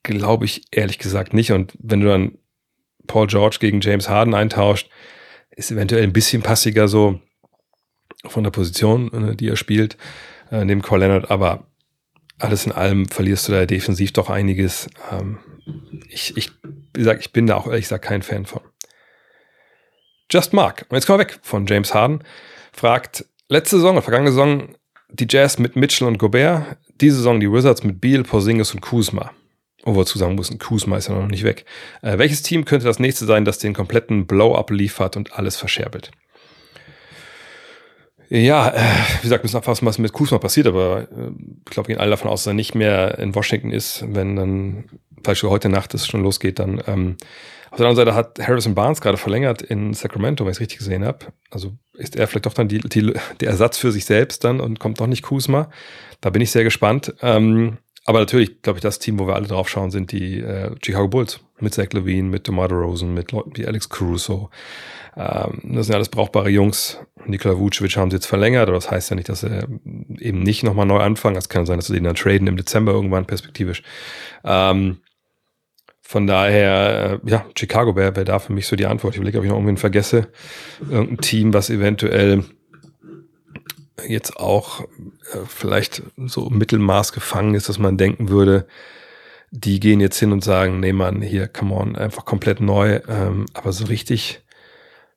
[0.02, 1.52] glaube ich ehrlich gesagt nicht.
[1.52, 2.38] Und wenn du dann
[3.06, 4.90] Paul George gegen James Harden eintauscht,
[5.52, 7.20] ist eventuell ein bisschen passiger so
[8.24, 9.96] von der Position, äh, die er spielt,
[10.50, 11.30] äh, neben Cole Leonard.
[11.30, 11.68] Aber
[12.40, 14.88] alles in allem verlierst du da defensiv doch einiges.
[15.12, 15.38] Ähm,
[16.08, 16.50] ich, ich,
[16.94, 18.62] wie gesagt, ich bin da auch ehrlich gesagt kein Fan von.
[20.30, 22.22] Just Mark, und jetzt kommen wir weg von James Harden,
[22.72, 24.74] fragt, letzte Saison, vergangene Saison,
[25.08, 29.32] die Jazz mit Mitchell und Gobert, diese Saison die Wizards mit Beal, Porzingis und Kuzma.
[29.82, 31.64] Wo wir zu sagen müssen, Kuzma ist ja noch nicht weg.
[32.02, 36.10] Äh, welches Team könnte das nächste sein, das den kompletten Blow-up liefert und alles verscherbelt?
[38.28, 38.80] Ja, äh,
[39.18, 41.30] wie gesagt, müssen abfassen, was mit Kuzma passiert, aber äh,
[41.66, 44.84] ich glaube, gehen alle davon aus, dass er nicht mehr in Washington ist, wenn dann
[45.24, 47.16] falls heute Nacht es schon losgeht, dann ähm,
[47.70, 50.78] auf der anderen Seite hat Harrison Barnes gerade verlängert in Sacramento, wenn ich es richtig
[50.78, 51.26] gesehen habe.
[51.50, 54.80] Also ist er vielleicht doch dann die, die, der Ersatz für sich selbst dann und
[54.80, 55.70] kommt doch nicht Kuzma.
[56.20, 57.14] Da bin ich sehr gespannt.
[57.22, 60.74] Ähm, aber natürlich, glaube ich, das Team, wo wir alle drauf schauen, sind die äh,
[60.82, 61.40] Chicago Bulls.
[61.60, 64.50] Mit Zach Levine, mit DeMar Rosen, mit Leuten wie Alex Caruso.
[65.16, 66.98] Ähm, das sind alles brauchbare Jungs.
[67.26, 69.64] Nikola Vucevic haben sie jetzt verlängert, aber das heißt ja nicht, dass sie
[70.18, 71.36] eben nicht nochmal neu anfangen.
[71.36, 73.82] Es kann sein, dass sie den dann traden im Dezember irgendwann perspektivisch.
[74.42, 75.02] Ähm,
[76.10, 79.14] von daher, äh, ja, Chicago wäre wär da für mich so die Antwort.
[79.14, 80.26] Ich überlege, ob ich noch irgendwen vergesse.
[80.90, 82.42] Irgendein Team, was eventuell
[84.08, 84.86] jetzt auch äh,
[85.46, 88.66] vielleicht so Mittelmaß gefangen ist, dass man denken würde,
[89.52, 92.98] die gehen jetzt hin und sagen, nee Mann, hier, come on, einfach komplett neu.
[93.06, 94.42] Ähm, aber so richtig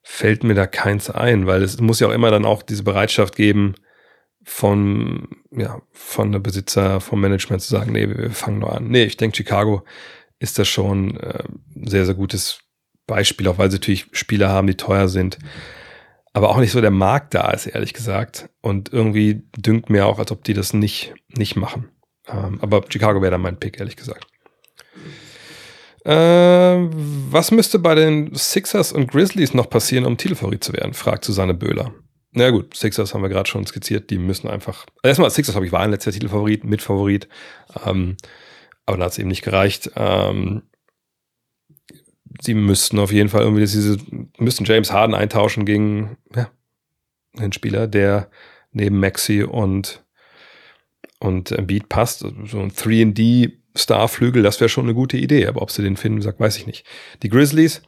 [0.04, 3.36] fällt mir da keins ein, weil es muss ja auch immer dann auch diese Bereitschaft
[3.36, 3.74] geben,
[4.44, 8.90] von, ja, von der Besitzer, vom Management zu sagen, nee, wir fangen nur an.
[8.90, 9.84] Nee, ich denke, Chicago
[10.44, 11.44] ist das schon äh,
[11.86, 12.60] sehr, sehr gutes
[13.08, 15.40] Beispiel, auch weil sie natürlich Spieler haben, die teuer sind.
[16.34, 18.50] Aber auch nicht so der Markt da ist, ehrlich gesagt.
[18.62, 21.90] Und irgendwie dünkt mir auch, als ob die das nicht, nicht machen.
[22.28, 24.28] Ähm, aber Chicago wäre dann mein Pick, ehrlich gesagt.
[26.04, 30.94] Äh, was müsste bei den Sixers und Grizzlies noch passieren, um Titelfavorit zu werden?
[30.94, 31.94] fragt Susanne Böhler.
[32.34, 34.86] Na gut, Sixers haben wir gerade schon skizziert, die müssen einfach.
[34.98, 37.30] Also erstmal, Sixers habe ich waren letzter Titelfavorit, Mitfavorit.
[37.86, 38.18] Ähm,
[38.86, 39.92] aber da hat es eben nicht gereicht.
[39.96, 40.64] Ähm,
[42.42, 43.98] sie müssten auf jeden Fall irgendwie diese,
[44.38, 46.50] müssten James Harden eintauschen gegen ja,
[47.38, 48.30] einen Spieler, der
[48.72, 50.04] neben Maxi und,
[51.20, 52.20] und Beat passt.
[52.20, 56.22] So ein 3D Starflügel, das wäre schon eine gute Idee, aber ob sie den finden,
[56.22, 56.86] sagt, weiß ich nicht.
[57.24, 57.82] Die Grizzlies,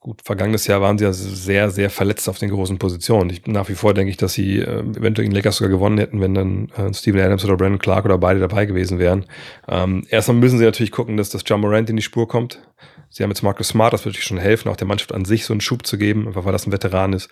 [0.00, 3.30] gut, vergangenes Jahr waren sie ja sehr, sehr verletzt auf den großen Positionen.
[3.30, 6.20] Ich, nach wie vor denke ich, dass sie äh, eventuell in Lakers sogar gewonnen hätten,
[6.20, 9.26] wenn dann äh, Steven Adams oder Brandon Clark oder beide dabei gewesen wären.
[9.66, 12.62] Ähm, erstmal müssen sie natürlich gucken, dass das John Morant in die Spur kommt.
[13.10, 15.44] Sie haben jetzt Marcus Smart, das würde natürlich schon helfen, auch der Mannschaft an sich
[15.44, 17.28] so einen Schub zu geben, einfach weil das ein Veteran ist.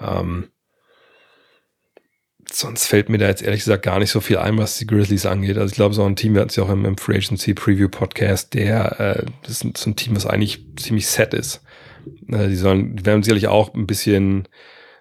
[0.00, 0.48] Ähm,
[2.50, 5.26] sonst fällt mir da jetzt ehrlich gesagt gar nicht so viel ein, was die Grizzlies
[5.26, 5.56] angeht.
[5.56, 7.54] Also ich glaube, so ein Team, wir hatten es ja auch im, im Free Agency
[7.54, 11.62] Preview Podcast, der, äh, das ist ein Team, was eigentlich ziemlich set ist.
[12.28, 14.48] Äh, die sollen, die werden sicherlich auch ein bisschen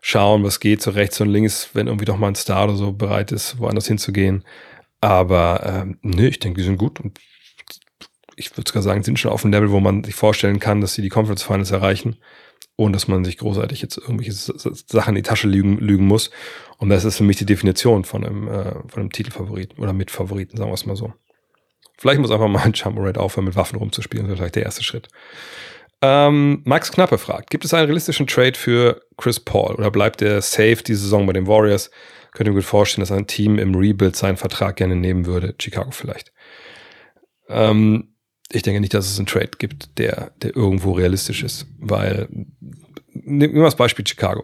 [0.01, 2.91] schauen, was geht, so rechts und links, wenn irgendwie doch mal ein Star oder so
[2.91, 4.43] bereit ist, woanders hinzugehen.
[4.99, 7.19] Aber ähm, nee, ich denke, die sind gut und
[8.35, 10.93] ich würde sogar sagen, sind schon auf einem Level, wo man sich vorstellen kann, dass
[10.93, 12.17] sie die Conference Finals erreichen,
[12.75, 16.31] ohne dass man sich großartig jetzt irgendwelche Sachen in die Tasche lügen, lügen muss.
[16.77, 20.57] Und das ist für mich die Definition von einem, äh, von einem Titelfavoriten oder Mitfavoriten,
[20.57, 21.13] sagen wir es mal so.
[21.97, 24.25] Vielleicht muss einfach mal ein Jump aufhören, mit Waffen rumzuspielen.
[24.25, 25.09] Das ist vielleicht der erste Schritt.
[26.01, 30.41] Ähm, Max Knappe fragt, gibt es einen realistischen Trade für Chris Paul oder bleibt er
[30.41, 31.91] safe diese Saison bei den Warriors?
[32.31, 35.53] Könnt ihr mir gut vorstellen, dass ein Team im Rebuild seinen Vertrag gerne nehmen würde?
[35.59, 36.31] Chicago vielleicht.
[37.49, 38.15] Ähm,
[38.51, 42.27] ich denke nicht, dass es einen Trade gibt, der, der irgendwo realistisch ist, weil,
[43.13, 44.43] nehmen wir das Beispiel Chicago.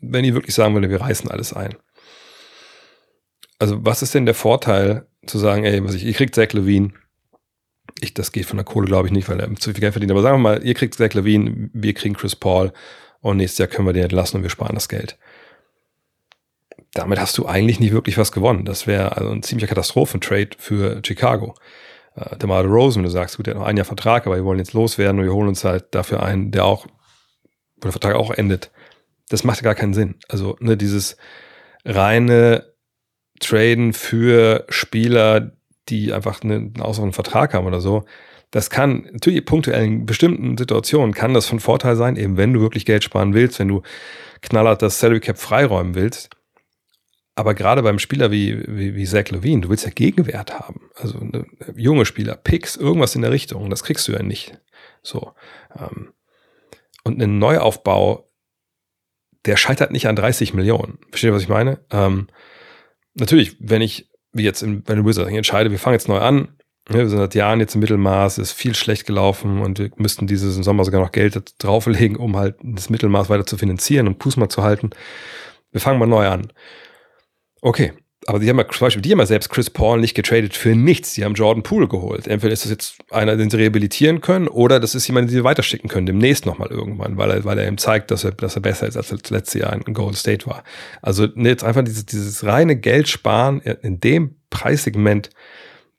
[0.00, 1.74] Wenn die wirklich sagen würde, wir reißen alles ein.
[3.58, 6.92] Also, was ist denn der Vorteil zu sagen, ey, was ich, ihr kriegt Zach Levine,
[8.00, 10.12] ich, das geht von der Kohle, glaube ich, nicht, weil er zu viel Geld verdient.
[10.12, 12.72] Aber sagen wir mal, ihr kriegt Zach Levine, wir kriegen Chris Paul
[13.20, 15.18] und nächstes Jahr können wir den entlassen und wir sparen das Geld.
[16.94, 18.64] Damit hast du eigentlich nicht wirklich was gewonnen.
[18.64, 21.54] Das wäre also ein ziemlicher Katastrophentrade für Chicago.
[22.16, 24.44] Äh, der Mar Rosen, du sagst, gut, der hat noch ein Jahr Vertrag, aber wir
[24.44, 26.86] wollen jetzt loswerden und wir holen uns halt dafür einen, der auch,
[27.76, 28.70] wo der Vertrag auch endet.
[29.28, 30.16] Das macht gar keinen Sinn.
[30.28, 31.16] Also, ne, dieses
[31.84, 32.72] reine
[33.40, 35.52] Traden für Spieler,
[35.88, 38.04] die einfach einen ausreichenden Vertrag haben oder so,
[38.52, 42.60] das kann natürlich punktuell in bestimmten Situationen kann das von Vorteil sein, eben wenn du
[42.60, 43.82] wirklich Geld sparen willst, wenn du
[44.42, 46.30] knallhart das Salary Cap freiräumen willst.
[47.34, 50.90] Aber gerade beim Spieler wie, wie, wie Zach Levine, du willst ja Gegenwert haben.
[50.96, 54.60] Also eine, junge Spieler, Picks, irgendwas in der Richtung, das kriegst du ja nicht.
[55.02, 55.32] So.
[55.74, 56.12] Ähm,
[57.04, 58.28] und ein Neuaufbau,
[59.46, 60.98] der scheitert nicht an 30 Millionen.
[61.08, 61.80] Versteht ihr, was ich meine?
[61.90, 62.28] Ähm,
[63.14, 66.48] natürlich, wenn ich wie jetzt in, den Wizards, ich entscheide, wir fangen jetzt neu an.
[66.88, 70.56] wir sind seit Jahren jetzt im Mittelmaß, ist viel schlecht gelaufen und wir müssten dieses
[70.56, 74.48] Sommer sogar noch Geld drauflegen, um halt das Mittelmaß weiter zu finanzieren und Fuß mal
[74.48, 74.90] zu halten.
[75.70, 76.52] Wir fangen mal neu an.
[77.60, 77.92] Okay,
[78.26, 80.76] aber die haben ja zum Beispiel, die haben ja selbst Chris Paul nicht getradet für
[80.76, 81.14] nichts.
[81.14, 82.26] Die haben Jordan Poole geholt.
[82.26, 85.44] Entweder ist das jetzt einer, den sie rehabilitieren können, oder das ist jemand, den sie
[85.44, 88.62] weiterschicken können, demnächst nochmal irgendwann, weil er, weil er ihm zeigt, dass er, dass er
[88.62, 90.62] besser ist, als er letztes Jahr in Golden State war.
[91.00, 95.30] Also ne, jetzt einfach dieses, dieses reine Geld sparen in dem Preissegment,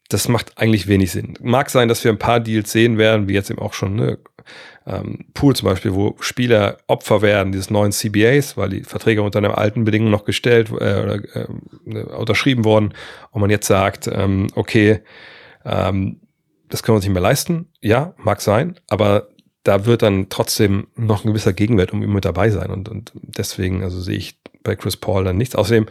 [0.10, 1.34] das macht eigentlich wenig Sinn.
[1.42, 4.20] Mag sein, dass wir ein paar Deals sehen werden, wie jetzt eben auch schon ne,
[4.86, 9.40] ähm, Pool zum Beispiel, wo Spieler Opfer werden dieses neuen CBAs, weil die Verträge unter
[9.40, 11.48] einer alten Bedingung noch gestellt äh, oder äh,
[11.86, 12.94] ne, unterschrieben wurden
[13.32, 15.02] und man jetzt sagt, ähm, okay,
[15.66, 16.20] ähm,
[16.70, 17.70] das können wir uns nicht mehr leisten.
[17.82, 19.30] Ja, mag sein, aber
[19.64, 23.14] da wird dann trotzdem noch ein gewisser Gegenwert um ihn mit dabei sein und, und
[23.16, 25.56] deswegen, also sehe ich bei Chris Paul dann nichts.
[25.56, 25.86] Außerdem,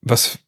[0.00, 0.38] was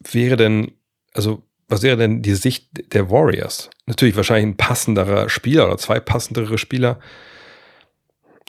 [0.00, 0.72] wäre denn,
[1.12, 3.70] also was wäre denn die Sicht der Warriors?
[3.86, 6.98] Natürlich wahrscheinlich ein passenderer Spieler oder zwei passendere Spieler.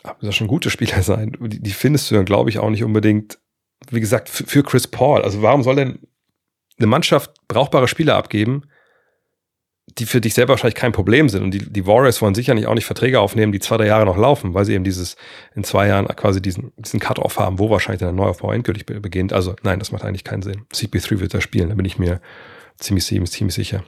[0.03, 1.37] Aber das schon gute Spieler sein.
[1.39, 3.39] Die, findest du dann, glaube ich, auch nicht unbedingt,
[3.89, 5.21] wie gesagt, für Chris Paul.
[5.21, 5.99] Also warum soll denn
[6.77, 8.63] eine Mannschaft brauchbare Spieler abgeben,
[9.97, 11.43] die für dich selber wahrscheinlich kein Problem sind.
[11.43, 14.17] Und die, die Warriors wollen sicherlich auch nicht Verträge aufnehmen, die zwei, drei Jahre noch
[14.17, 15.15] laufen, weil sie eben dieses
[15.55, 19.31] in zwei Jahren quasi diesen, diesen Cut-Off haben, wo wahrscheinlich der Neuaufbau endgültig beginnt.
[19.31, 20.65] Also nein, das macht eigentlich keinen Sinn.
[20.73, 22.19] CP3 wird da spielen, da bin ich mir
[22.79, 23.83] ziemlich, ziemlich, sicher.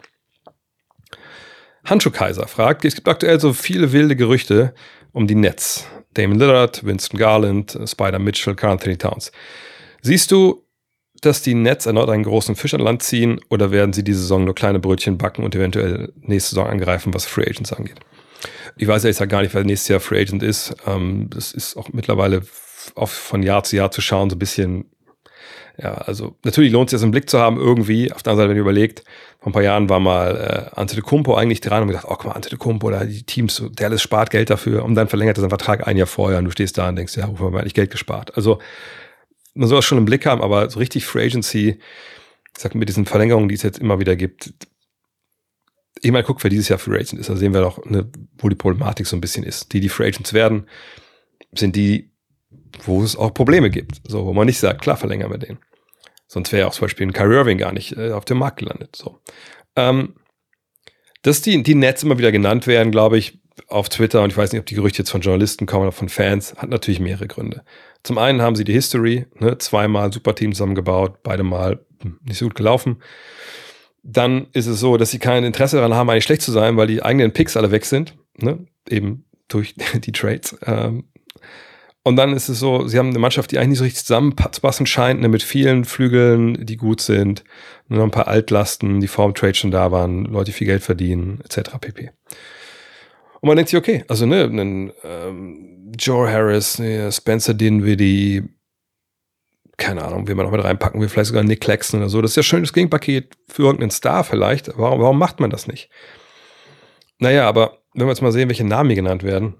[1.86, 4.73] Handschuh Kaiser fragt, es gibt aktuell so viele wilde Gerüchte
[5.13, 5.88] um die Nets.
[6.13, 9.32] Damon Lillard, Winston Garland, Spider Mitchell, Carl Anthony Towns.
[10.02, 10.65] Siehst du,
[11.21, 14.43] dass die Nets erneut einen großen Fisch an Land ziehen oder werden sie diese Saison
[14.43, 18.00] nur kleine Brötchen backen und eventuell nächste Saison angreifen, was Free Agents angeht?
[18.76, 20.76] Ich weiß ehrlich gesagt gar nicht, wer nächstes Jahr Free Agent ist.
[20.86, 24.86] Ähm, das ist auch mittlerweile von Jahr zu Jahr zu schauen, so ein bisschen
[25.77, 28.11] ja, also natürlich lohnt es sich das im Blick zu haben, irgendwie.
[28.11, 29.03] Auf der anderen Seite, wenn ihr überlegt,
[29.39, 32.31] vor ein paar Jahren war mal äh, Antetokounmpo eigentlich dran und gedacht, oh, guck mal,
[32.31, 35.87] Antetokounmpo, da die Teams, der alles spart Geld dafür und dann verlängert er seinen Vertrag
[35.87, 37.91] ein Jahr vorher und du stehst da und denkst, ja, wofür haben wir eigentlich Geld
[37.91, 38.35] gespart?
[38.35, 38.59] Also
[39.53, 41.79] man soll das schon im Blick haben, aber so richtig Free Agency,
[42.55, 44.53] ich sag mit diesen Verlängerungen, die es jetzt immer wieder gibt,
[46.01, 48.49] ich mal guck, wer dieses Jahr Free Agent ist, da sehen wir doch, ne, wo
[48.49, 49.73] die Problematik so ein bisschen ist.
[49.73, 50.67] Die, die Free Agents werden,
[51.53, 52.11] sind die,
[52.83, 54.01] wo es auch Probleme gibt.
[54.07, 55.57] So, wo man nicht sagt, klar, verlängern wir den.
[56.27, 58.95] Sonst wäre auch zum Beispiel ein Kyrie Irving gar nicht äh, auf dem Markt gelandet.
[58.95, 59.19] So.
[59.75, 60.15] Ähm,
[61.21, 64.51] dass die, die Nets immer wieder genannt werden, glaube ich, auf Twitter, und ich weiß
[64.51, 67.63] nicht, ob die Gerüchte jetzt von Journalisten kommen oder von Fans, hat natürlich mehrere Gründe.
[68.03, 72.45] Zum einen haben sie die History, ne, zweimal Superteam zusammengebaut, beide Mal hm, nicht so
[72.45, 73.01] gut gelaufen.
[74.03, 76.87] Dann ist es so, dass sie kein Interesse daran haben, eigentlich schlecht zu sein, weil
[76.87, 80.57] die eigenen Picks alle weg sind, ne, eben durch die Trades.
[80.65, 81.09] Ähm,
[82.07, 84.85] und dann ist es so, sie haben eine Mannschaft, die eigentlich nicht so richtig zusammenpassen
[84.85, 87.43] scheint, ne, mit vielen Flügeln, die gut sind,
[87.89, 90.67] nur noch ein paar Altlasten, die vor dem Trade schon da waren, Leute, die viel
[90.67, 91.71] Geld verdienen, etc.
[91.81, 92.11] pp.
[93.41, 98.43] Und man denkt sich, okay, also ne, einen, ähm, Joe Harris, ne, Spencer Dinwiddie,
[99.75, 102.21] keine Ahnung, wie man noch mit reinpacken will, vielleicht sogar Nick Claxton oder so.
[102.21, 104.69] Das ist ja schönes Gegenpaket für irgendeinen Star vielleicht.
[104.77, 105.89] Warum, warum macht man das nicht?
[107.19, 109.55] Naja, aber wenn wir jetzt mal sehen, welche Namen hier genannt werden.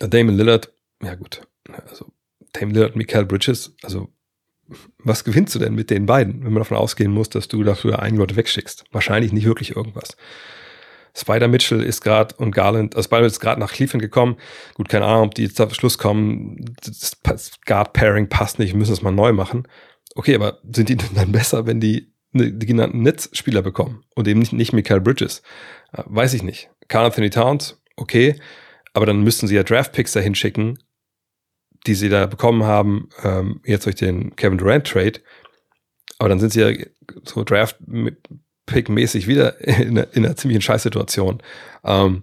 [0.00, 1.42] Damon Lillard ja gut,
[1.86, 2.12] also
[2.52, 4.08] Dame Lillard und Michael Bridges, also
[4.98, 8.00] was gewinnst du denn mit den beiden, wenn man davon ausgehen muss, dass du dafür
[8.00, 8.84] einen Leute wegschickst?
[8.90, 10.16] Wahrscheinlich nicht wirklich irgendwas.
[11.16, 14.36] Spider Mitchell ist gerade und Garland, also Spider ist gerade nach Cleveland gekommen.
[14.74, 16.74] Gut, keine Ahnung, ob die jetzt auf Schluss kommen.
[17.22, 19.66] Das Guard Pairing passt nicht, müssen es mal neu machen.
[20.14, 24.40] Okay, aber sind die dann besser, wenn die ne, die genannten Netzspieler bekommen und eben
[24.40, 25.42] nicht, nicht Michael Bridges?
[25.92, 26.70] Äh, weiß ich nicht.
[26.88, 28.38] Carl Anthony Towns, okay,
[28.92, 30.78] aber dann müssten sie ja Draft-Picks dahin schicken,
[31.86, 35.20] die sie da bekommen haben, ähm, jetzt durch den Kevin Durant Trade.
[36.18, 36.72] Aber dann sind sie ja
[37.24, 41.42] so Draft-Pick-mäßig wieder in, in, einer ziemlichen Scheißsituation.
[41.84, 42.22] Ähm,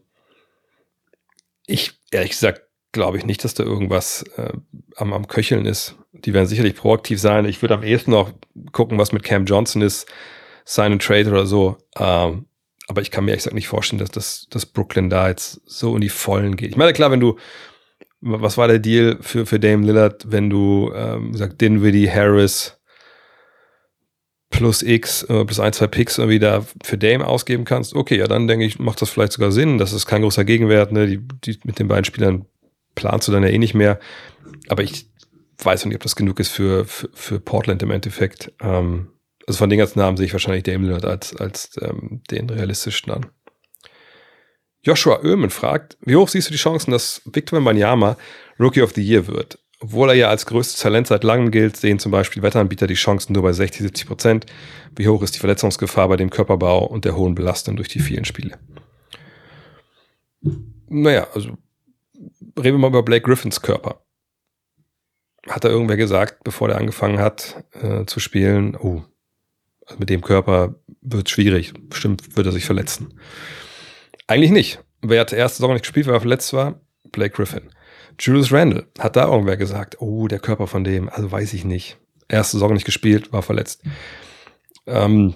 [1.65, 4.54] ich, ehrlich gesagt, glaube ich nicht, dass da irgendwas äh,
[4.95, 5.95] am, am Köcheln ist.
[6.12, 7.45] Die werden sicherlich proaktiv sein.
[7.45, 8.32] Ich würde am ehesten noch
[8.71, 10.08] gucken, was mit Cam Johnson ist,
[10.65, 11.78] sign Trade oder so.
[11.97, 12.45] Ähm,
[12.88, 15.95] aber ich kann mir ehrlich gesagt nicht vorstellen, dass das dass Brooklyn da jetzt so
[15.95, 16.69] in die Vollen geht.
[16.69, 17.38] Ich meine, klar, wenn du
[18.23, 22.79] was war der Deal für, für Dame Lillard, wenn du, ähm, sagt, Dinwiddie, Harris
[24.49, 27.95] plus X, äh, plus ein, zwei Picks irgendwie da für Dame ausgeben kannst?
[27.95, 29.77] Okay, ja, dann denke ich, macht das vielleicht sogar Sinn.
[29.77, 31.07] Das ist kein großer Gegenwert, ne?
[31.07, 32.45] Die, die, mit den beiden Spielern
[32.95, 33.99] planst du dann ja eh nicht mehr.
[34.69, 35.09] Aber ich
[35.62, 38.53] weiß nicht, ob das genug ist für, für, für Portland im Endeffekt.
[38.62, 39.09] Ähm,
[39.47, 43.12] also von den ganzen Namen sehe ich wahrscheinlich Dame Lillard als, als ähm, den realistischen
[43.12, 43.25] an.
[44.84, 48.17] Joshua Oehmen fragt, wie hoch siehst du die Chancen, dass Victor Wembanyama
[48.60, 49.58] Rookie of the Year wird?
[49.80, 53.34] Obwohl er ja als größtes Talent seit langem gilt, sehen zum Beispiel Wetteranbieter die Chancen
[53.34, 54.46] nur bei 60, 70 Prozent.
[54.96, 58.26] Wie hoch ist die Verletzungsgefahr bei dem Körperbau und der hohen Belastung durch die vielen
[58.26, 58.58] Spiele?
[60.88, 61.58] Naja, also
[62.58, 64.06] reden wir mal über Blake Griffins Körper.
[65.48, 69.04] Hat da irgendwer gesagt, bevor er angefangen hat äh, zu spielen, oh,
[69.86, 73.19] also mit dem Körper wird schwierig, bestimmt wird er sich verletzen.
[74.34, 74.80] Eigentlich nicht.
[75.04, 76.82] Wer hat erste Saison nicht gespielt, weil er verletzt war?
[77.12, 77.69] Blake Griffin.
[78.17, 78.88] Julius Randle.
[78.98, 82.00] Hat da irgendwer gesagt, oh, der Körper von dem, also weiß ich nicht.
[82.30, 83.84] Erste Saison nicht gespielt, war verletzt.
[84.88, 85.36] Ähm,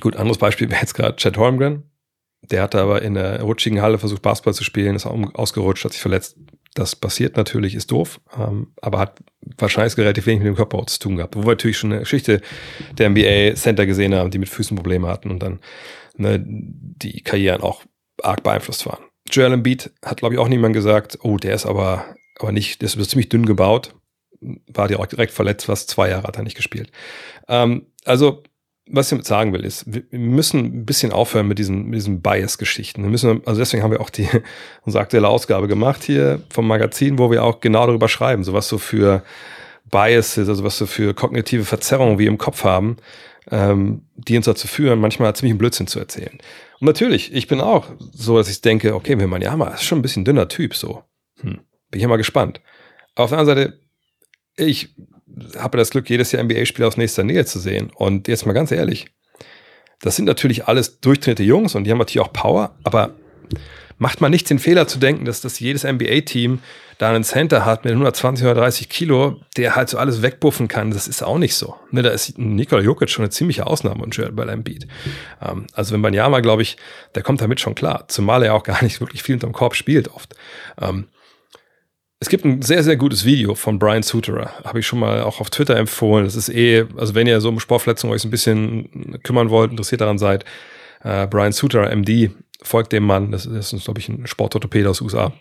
[0.00, 1.90] gut, anderes Beispiel wäre jetzt gerade Chad Holmgren.
[2.42, 6.00] Der hatte aber in der rutschigen Halle versucht, Basketball zu spielen, ist ausgerutscht, hat sich
[6.00, 6.36] verletzt.
[6.74, 9.18] Das passiert natürlich, ist doof, ähm, aber hat
[9.56, 11.34] wahrscheinlich relativ wenig mit dem Körper zu tun gehabt.
[11.34, 12.42] Wo wir natürlich schon eine Geschichte
[12.96, 15.58] der NBA Center gesehen haben, die mit Füßen Probleme hatten und dann
[16.18, 17.82] ne, die Karrieren auch
[18.22, 19.04] arg beeinflusst waren.
[19.30, 22.04] Joel Embiid hat, glaube ich, auch niemand gesagt, oh, der ist aber,
[22.38, 23.94] aber nicht, der ist ziemlich dünn gebaut.
[24.40, 26.90] War direkt, direkt verletzt, fast zwei Jahre hat er nicht gespielt.
[27.48, 28.42] Ähm, also,
[28.90, 33.02] was ich sagen will, ist, wir müssen ein bisschen aufhören mit diesen, mit diesen Bias-Geschichten.
[33.02, 34.28] Wir müssen, also deswegen haben wir auch die,
[34.82, 38.68] unsere aktuelle Ausgabe gemacht hier vom Magazin, wo wir auch genau darüber schreiben, so was
[38.68, 39.22] so für
[39.90, 42.96] Biases, also was so für kognitive Verzerrungen wir im Kopf haben,
[43.50, 46.38] ähm, die uns dazu führen, manchmal ziemlich einen Blödsinn zu erzählen.
[46.80, 49.84] Und natürlich, ich bin auch so, dass ich denke, okay, wenn man ja mal ist
[49.84, 51.02] schon ein bisschen dünner Typ, so.
[51.40, 52.60] Hm, bin ich ja mal gespannt.
[53.14, 53.80] Auf der anderen Seite,
[54.56, 54.94] ich
[55.56, 57.90] habe das Glück, jedes Jahr NBA-Spieler aus nächster Nähe zu sehen.
[57.94, 59.06] Und jetzt mal ganz ehrlich,
[60.00, 63.14] das sind natürlich alles durchtrainierte Jungs und die haben natürlich auch Power, aber
[63.98, 66.60] macht man nicht den Fehler zu denken, dass das jedes NBA-Team
[66.98, 70.90] da einen Center hat mit 120 oder 30 Kilo, der halt so alles wegbuffen kann.
[70.90, 71.76] Das ist auch nicht so.
[71.90, 74.88] Ne, da ist Nikola Jokic schon eine ziemliche Ausnahme und Joel bei Embiid.
[75.40, 76.76] Ähm, also wenn Banyama, glaube ich,
[77.14, 78.06] der kommt damit schon klar.
[78.08, 80.34] Zumal er auch gar nicht wirklich viel unterm Korb spielt oft.
[80.80, 81.06] Ähm,
[82.20, 84.52] es Es gibt ein sehr, sehr gutes Video von Brian Suterer.
[84.64, 86.24] Habe ich schon mal auch auf Twitter empfohlen.
[86.24, 90.00] Das ist eh, also wenn ihr so um Sportverletzungen euch ein bisschen kümmern wollt, interessiert
[90.00, 90.44] daran seid,
[91.04, 93.30] äh, Brian Suterer, MD, folgt dem Mann.
[93.30, 95.32] Das, das ist, glaube ich, ein Sportorthopäde aus USA.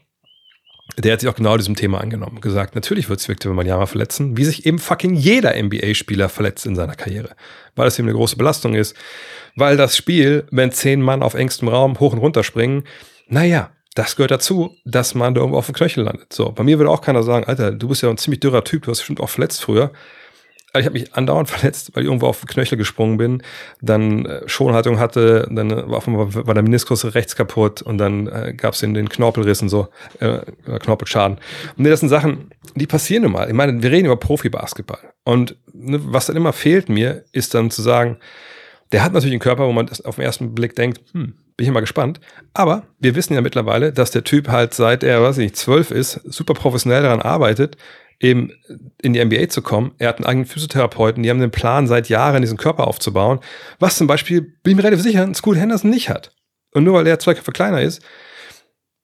[0.98, 2.40] Der hat sich auch genau diesem Thema angenommen.
[2.40, 6.76] Gesagt, natürlich wird sich Victor Wembanyama verletzen, wie sich eben fucking jeder NBA-Spieler verletzt in
[6.76, 7.36] seiner Karriere.
[7.76, 8.96] Weil es eben eine große Belastung ist.
[9.56, 12.84] Weil das Spiel, wenn zehn Mann auf engstem Raum hoch und runter springen,
[13.28, 16.32] naja, das gehört dazu, dass man da irgendwo auf dem Knöchel landet.
[16.32, 18.84] So, bei mir würde auch keiner sagen, Alter, du bist ja ein ziemlich dürrer Typ,
[18.84, 19.92] du hast bestimmt auch verletzt früher.
[20.76, 23.44] Ich habe mich andauernd verletzt, weil ich irgendwo auf Knöchel gesprungen bin,
[23.82, 28.54] dann äh, Schonhaltung hatte, dann äh, war, war der Meniskus rechts kaputt und dann äh,
[28.56, 29.88] gab es den, den Knorpelriss und so,
[30.20, 30.40] äh,
[30.80, 31.38] Knorpelschaden.
[31.38, 33.48] Und nee, das sind Sachen, die passieren nun mal.
[33.48, 35.14] Ich meine, wir reden über Profibasketball.
[35.24, 38.18] Und ne, was dann immer fehlt mir, ist dann zu sagen,
[38.92, 41.74] der hat natürlich einen Körper, wo man auf den ersten Blick denkt, hm, bin ich
[41.74, 42.20] mal gespannt.
[42.54, 45.92] Aber wir wissen ja mittlerweile, dass der Typ halt seit er, weiß ich nicht, zwölf
[45.92, 47.78] ist, super professionell daran arbeitet,
[48.20, 48.52] eben
[49.02, 49.94] in die NBA zu kommen.
[50.00, 53.40] Er hat einen eigenen Physiotherapeuten, die haben den Plan, seit Jahren diesen Körper aufzubauen.
[53.80, 56.34] Was zum Beispiel, bin ich mir relativ sicher, ein Scoot Henderson nicht hat.
[56.74, 58.02] Und nur weil der zwei Köpfe kleiner ist,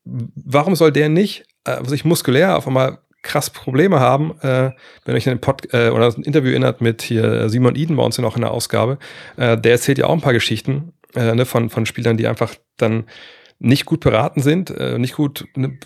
[0.04, 4.72] warum soll der nicht äh, sich muskulär auf einmal krass Probleme haben, äh,
[5.06, 8.18] wenn euch ein Pod äh, oder ein Interview erinnert mit hier Simon Eden bei uns
[8.18, 8.98] noch in der Ausgabe,
[9.38, 12.54] äh, der erzählt ja auch ein paar Geschichten äh, ne, von, von Spielern, die einfach
[12.78, 13.06] dann
[13.60, 15.80] nicht gut beraten sind, äh, nicht gut ne,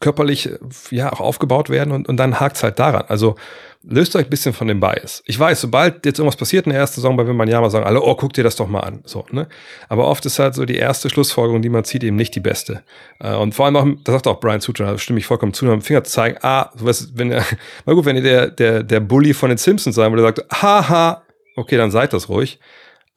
[0.00, 0.50] körperlich
[0.90, 3.04] ja auch aufgebaut werden und, und dann hakt's halt daran.
[3.08, 3.36] Also
[3.82, 5.22] löst euch ein bisschen von dem Bias.
[5.26, 7.86] Ich weiß, sobald jetzt irgendwas passiert in der ersten Saison, bei man ja mal sagen
[7.86, 9.02] alle, oh, guck dir das doch mal an.
[9.04, 9.48] So, ne?
[9.88, 12.82] Aber oft ist halt so die erste Schlussfolgerung, die man zieht, eben nicht die beste.
[13.20, 15.64] Äh, und vor allem auch, das sagt auch Brian Sutra, da stimme ich vollkommen zu,
[15.64, 17.44] mit dem Finger zu zeigen, ah, was, wenn er,
[17.84, 21.22] mal gut, wenn ihr der, der, der Bully von den Simpsons sein würde, sagt, haha,
[21.56, 22.58] okay, dann seid das ruhig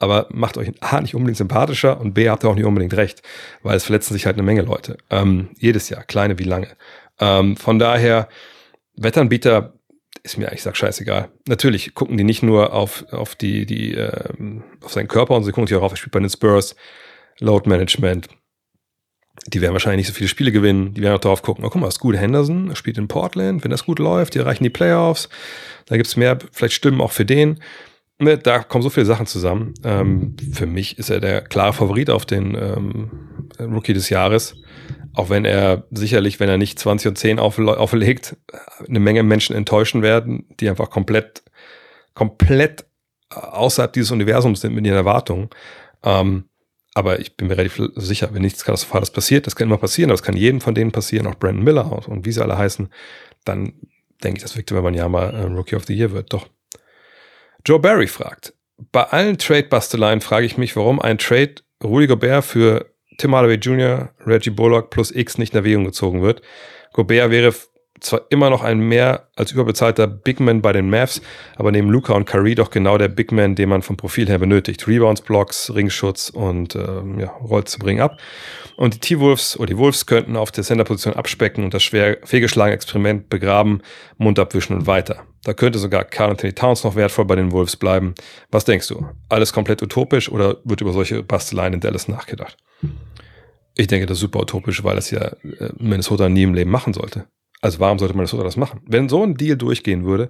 [0.00, 3.22] aber macht euch A nicht unbedingt sympathischer und B habt ihr auch nicht unbedingt recht,
[3.62, 4.96] weil es verletzen sich halt eine Menge Leute.
[5.10, 6.68] Ähm, jedes Jahr, kleine wie lange.
[7.20, 8.28] Ähm, von daher,
[8.96, 9.74] Wettanbieter
[10.22, 11.28] ist mir eigentlich sag scheißegal.
[11.46, 15.52] Natürlich gucken die nicht nur auf, auf die, die, ähm, auf seinen Körper und sie
[15.52, 16.74] gucken sich auch auf, er spielt bei den Spurs,
[17.38, 18.28] Load Management.
[19.48, 20.94] Die werden wahrscheinlich nicht so viele Spiele gewinnen.
[20.94, 23.84] Die werden auch darauf gucken, oh, guck mal, gut Henderson, spielt in Portland, wenn das
[23.84, 25.28] gut läuft, die erreichen die Playoffs.
[25.86, 27.58] Da gibt's mehr, vielleicht Stimmen auch für den
[28.20, 29.74] ne, da kommen so viele Sachen zusammen.
[29.84, 33.10] Ähm, für mich ist er der klare Favorit auf den ähm,
[33.58, 34.54] Rookie des Jahres.
[35.14, 38.36] Auch wenn er sicherlich, wenn er nicht 20 und 10 auflegt,
[38.88, 41.42] eine Menge Menschen enttäuschen werden, die einfach komplett,
[42.14, 42.84] komplett
[43.30, 45.50] außerhalb dieses Universums sind mit ihren Erwartungen.
[46.04, 46.44] Ähm,
[46.94, 50.22] aber ich bin mir relativ sicher, wenn nichts Katastrophales passiert, das kann immer passieren, das
[50.22, 52.88] kann jedem von denen passieren, auch Brandon Miller und, wie sie alle heißen,
[53.44, 53.72] dann
[54.22, 56.32] denke ich, dass Victor Wembanyama äh, Rookie of the Year wird.
[56.32, 56.48] Doch.
[57.66, 58.54] Joe Barry fragt,
[58.92, 62.86] bei allen Trade-Basteleien frage ich mich, warum ein Trade Rudy Gobert für
[63.18, 66.40] Tim Hardaway Jr., Reggie Bullock plus X nicht in Erwägung gezogen wird.
[66.92, 67.52] Gobert wäre
[68.00, 71.20] zwar immer noch ein mehr als überbezahlter Bigman bei den Mavs,
[71.56, 74.86] aber neben Luca und Curry doch genau der Bigman, den man vom Profil her benötigt.
[74.88, 78.18] Rebounds, Blocks, Ringschutz und ähm, ja, rollt zu bringen ab.
[78.76, 82.74] Und die T-Wolves oder die Wolves könnten auf der Center-Position abspecken und das schwer fehlgeschlagene
[82.74, 83.82] Experiment begraben,
[84.16, 85.26] Mund abwischen und weiter.
[85.44, 88.14] Da könnte sogar Carl Anthony Towns noch wertvoll bei den Wolves bleiben.
[88.50, 89.06] Was denkst du?
[89.28, 92.56] Alles komplett utopisch oder wird über solche Basteleien in Dallas nachgedacht?
[93.76, 96.92] Ich denke, das ist super utopisch, weil das ja äh, Minnesota nie im Leben machen
[96.92, 97.26] sollte.
[97.62, 98.80] Also warum sollte Minnesota das machen?
[98.86, 100.28] Wenn so ein Deal durchgehen würde,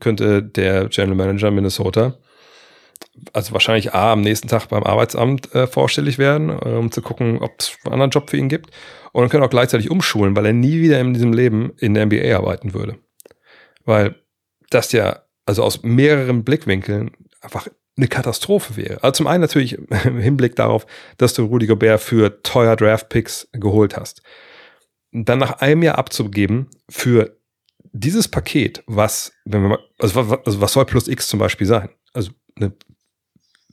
[0.00, 2.18] könnte der General Manager Minnesota
[3.32, 7.38] also wahrscheinlich A, am nächsten Tag beim Arbeitsamt äh, vorstellig werden, äh, um zu gucken,
[7.40, 8.70] ob es einen anderen Job für ihn gibt.
[9.12, 12.06] Und dann können auch gleichzeitig umschulen, weil er nie wieder in diesem Leben in der
[12.06, 12.96] NBA arbeiten würde.
[13.84, 14.21] Weil
[14.74, 19.02] das ja, also aus mehreren Blickwinkeln einfach eine Katastrophe wäre.
[19.02, 20.86] Also zum einen natürlich im Hinblick darauf,
[21.18, 24.22] dass du Rudy Gobert für teuer Draft-Picks geholt hast
[25.12, 27.38] dann nach einem Jahr abzugeben für
[27.92, 31.90] dieses Paket, was, wenn wir mal, also, also was soll plus X zum Beispiel sein?
[32.14, 32.72] Also eine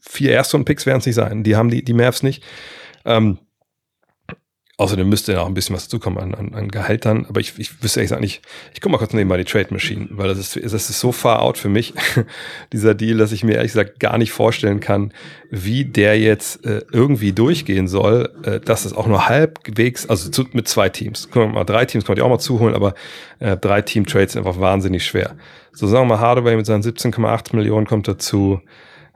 [0.02, 1.44] vier Erstrunden-Picks werden es nicht sein.
[1.44, 2.44] Die haben die, die Mavs nicht.
[3.06, 3.40] Ähm,
[4.80, 7.26] Außerdem müsste ja auch ein bisschen was dazukommen an, an, an Gehältern.
[7.28, 8.42] Aber ich, ich wüsste ehrlich gesagt nicht,
[8.74, 11.42] ich gucke mal kurz nebenbei die Trade Machine, weil das ist, das ist so far
[11.42, 11.94] out für mich,
[12.72, 15.12] dieser Deal, dass ich mir ehrlich gesagt gar nicht vorstellen kann,
[15.52, 20.46] wie der jetzt äh, irgendwie durchgehen soll, äh, dass es auch nur halbwegs, also zu,
[20.54, 21.28] mit zwei Teams.
[21.34, 22.94] Wir mal, drei Teams kann man die auch mal zuholen, aber
[23.40, 25.36] äh, drei Team-Trades sind einfach wahnsinnig schwer.
[25.74, 28.62] So sagen wir mal, Hardaway mit seinen 17,8 Millionen kommt dazu,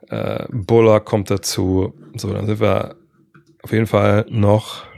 [0.09, 1.93] äh, Buller kommt dazu.
[2.17, 2.97] So, dann sind wir
[3.61, 4.91] auf jeden Fall noch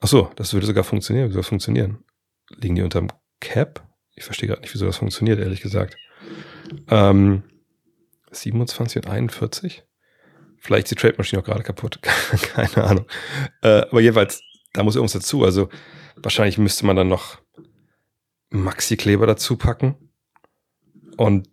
[0.00, 1.28] Ach so, das würde sogar funktionieren.
[1.28, 2.04] Wie soll das funktionieren?
[2.56, 3.08] Liegen die unterm
[3.40, 3.86] Cap?
[4.14, 5.96] Ich verstehe gerade nicht, wieso das funktioniert, ehrlich gesagt.
[6.88, 7.42] Ähm,
[8.30, 9.84] 27 und 41?
[10.58, 12.00] Vielleicht ist die Trade Machine auch gerade kaputt.
[12.54, 13.06] Keine Ahnung.
[13.62, 14.42] Äh, aber jedenfalls,
[14.72, 15.44] da muss irgendwas dazu.
[15.44, 15.68] Also
[16.16, 17.38] wahrscheinlich müsste man dann noch
[18.50, 19.96] Maxi Kleber dazu packen
[21.16, 21.48] und,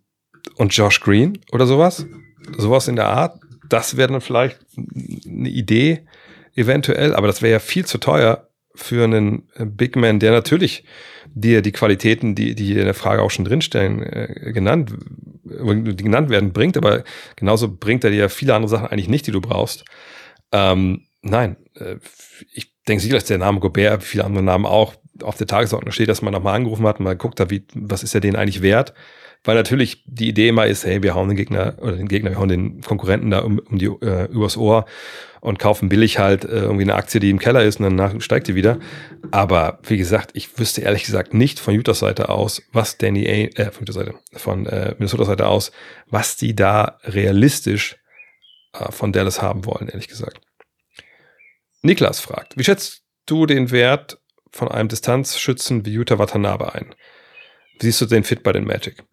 [0.56, 2.06] und Josh Green oder sowas.
[2.56, 3.40] Sowas in der Art.
[3.68, 6.06] Das wäre dann vielleicht eine Idee,
[6.58, 10.84] eventuell, aber das wäre ja viel zu teuer für einen Big Man, der natürlich
[11.34, 14.92] dir die Qualitäten, die, die in der Frage auch schon drinstellen, äh, genannt,
[15.44, 17.04] die genannt werden, bringt, aber
[17.36, 19.84] genauso bringt er dir viele andere Sachen eigentlich nicht, die du brauchst.
[20.52, 21.96] Ähm, nein, äh,
[22.52, 26.08] ich denke sicher, dass der Name Gobert, viele andere Namen auch, auf der Tagesordnung steht,
[26.08, 28.94] dass man nochmal angerufen hat mal guckt hat, wie, was ist der denen eigentlich wert.
[29.44, 32.38] Weil natürlich die Idee immer ist, hey, wir hauen den Gegner oder den Gegner, wir
[32.38, 34.84] hauen den Konkurrenten da um, um die, äh, übers Ohr
[35.40, 38.48] und kaufen billig halt äh, irgendwie eine Aktie, die im Keller ist und danach steigt
[38.48, 38.78] die wieder.
[39.30, 43.26] Aber wie gesagt, ich wüsste ehrlich gesagt nicht von Utahs Seite aus, was Danny
[43.56, 45.72] A, äh, von Seite, von äh, Minnesota Seite aus,
[46.06, 47.96] was die da realistisch
[48.72, 50.40] äh, von Dallas haben wollen, ehrlich gesagt.
[51.82, 54.18] Niklas fragt, wie schätzt du den Wert
[54.50, 56.94] von einem Distanzschützen wie Utah Watanabe ein?
[57.80, 59.04] Siehst du den Fit bei den Magic?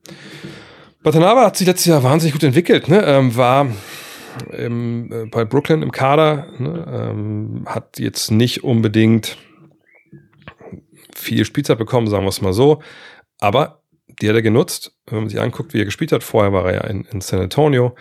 [1.03, 3.03] Watanabe hat sich letztes Jahr wahnsinnig gut entwickelt, ne?
[3.05, 3.67] ähm, war
[4.51, 7.11] im, äh, bei Brooklyn im Kader, ne?
[7.11, 9.37] ähm, hat jetzt nicht unbedingt
[11.13, 12.81] viel Spielzeit bekommen, sagen wir es mal so,
[13.39, 14.95] aber die hat er genutzt.
[15.07, 17.39] Wenn man sich anguckt, wie er gespielt hat, vorher war er ja in, in San
[17.39, 17.95] Antonio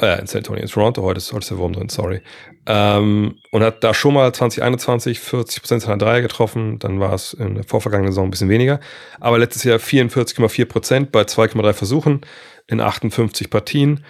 [0.00, 2.22] äh, in San Antonio, in Toronto, heute ist, heute ist der Wurm drin, sorry.
[2.66, 7.54] Ähm, und hat da schon mal 2021 40% seiner Dreier getroffen, dann war es in
[7.54, 8.80] der vorvergangenen Saison ein bisschen weniger.
[9.18, 12.20] Aber letztes Jahr 44,4% bei 2,3 Versuchen
[12.66, 14.04] in 58 Partien,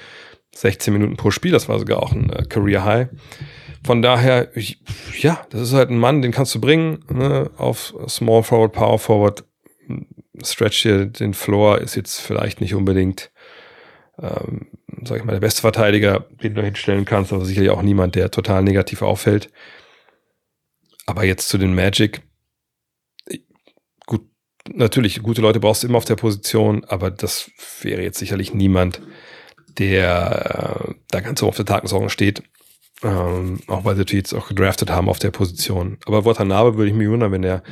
[0.55, 3.09] 16 Minuten pro Spiel, das war sogar auch ein äh, Career High.
[3.85, 4.81] Von daher, ich,
[5.19, 8.99] ja, das ist halt ein Mann, den kannst du bringen, ne, auf Small Forward, Power
[8.99, 9.45] Forward,
[10.43, 13.31] Stretch hier den Floor ist jetzt vielleicht nicht unbedingt
[14.23, 14.67] ähm,
[15.05, 18.31] sag ich mal, der beste Verteidiger, den du hinstellen kannst, aber sicherlich auch niemand, der
[18.31, 19.51] total negativ auffällt.
[21.07, 22.23] Aber jetzt zu den Magic.
[24.07, 24.23] Gut,
[24.69, 27.51] natürlich, gute Leute brauchst du immer auf der Position, aber das
[27.81, 29.01] wäre jetzt sicherlich niemand,
[29.79, 32.43] der äh, da ganz so auf der Tagesordnung steht.
[33.03, 35.97] Ähm, auch weil sie jetzt auch gedraftet haben auf der Position.
[36.05, 37.63] Aber Watanabe würde ich mich wundern, wenn er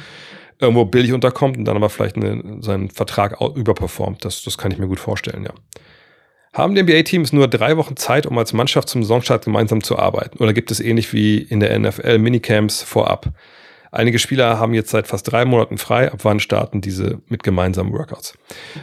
[0.58, 4.24] irgendwo billig unterkommt und dann aber vielleicht eine, seinen Vertrag überperformt.
[4.24, 5.52] Das, das kann ich mir gut vorstellen, ja.
[6.58, 10.38] Haben die NBA-Teams nur drei Wochen Zeit, um als Mannschaft zum Saisonstart gemeinsam zu arbeiten?
[10.42, 13.32] Oder gibt es ähnlich wie in der NFL Minicamps vorab?
[13.92, 16.10] Einige Spieler haben jetzt seit fast drei Monaten frei.
[16.10, 18.36] Ab wann starten diese mit gemeinsamen Workouts?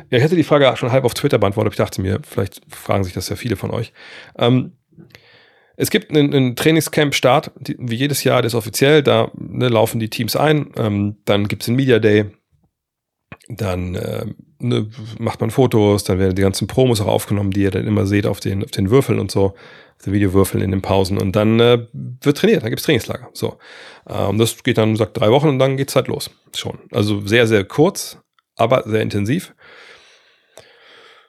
[0.09, 1.73] Ja, ich hätte die Frage schon halb auf Twitter beantwortet.
[1.73, 3.91] Ich dachte mir, vielleicht fragen sich das ja viele von euch.
[4.39, 4.77] Ähm,
[5.75, 9.03] es gibt einen, einen Trainingscamp-Start, wie jedes Jahr, das ist offiziell.
[9.03, 10.71] Da ne, laufen die Teams ein.
[10.77, 12.27] Ähm, dann gibt es den Media Day.
[13.47, 14.25] Dann äh,
[14.59, 14.89] ne,
[15.19, 18.25] macht man Fotos, dann werden die ganzen Promos auch aufgenommen, die ihr dann immer seht
[18.25, 19.53] auf den, auf den Würfeln und so,
[19.97, 21.17] auf den Videowürfeln in den Pausen.
[21.17, 23.29] Und dann äh, wird trainiert, dann gibt's Trainingslager.
[23.33, 23.57] So.
[24.09, 26.31] Ähm, das geht dann, sagt drei Wochen und dann geht's halt los.
[26.55, 26.79] Schon.
[26.91, 28.17] Also sehr, sehr kurz,
[28.55, 29.53] aber sehr intensiv.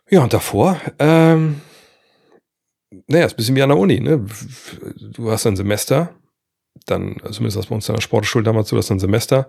[0.09, 1.61] Ja, und davor, ähm,
[3.09, 4.25] naja, ist ein bisschen wie an der Uni, ne?
[5.12, 6.14] Du hast ein Semester,
[6.87, 9.49] dann, zumindest das bei uns in der Sportschule damals so, dass ein Semester,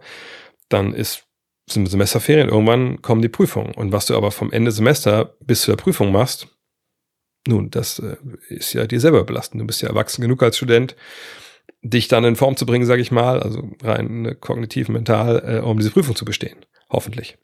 [0.69, 1.26] dann ist
[1.69, 3.73] sind Semesterferien, irgendwann kommen die Prüfungen.
[3.73, 6.47] Und was du aber vom Ende Semester bis zur Prüfung machst,
[7.47, 8.17] nun, das äh,
[8.49, 9.61] ist ja dir selber belastend.
[9.61, 10.95] Du bist ja erwachsen genug als Student,
[11.81, 15.59] dich dann in Form zu bringen, sage ich mal, also rein äh, kognitiv, mental, äh,
[15.59, 16.57] um diese Prüfung zu bestehen.
[16.89, 17.37] Hoffentlich.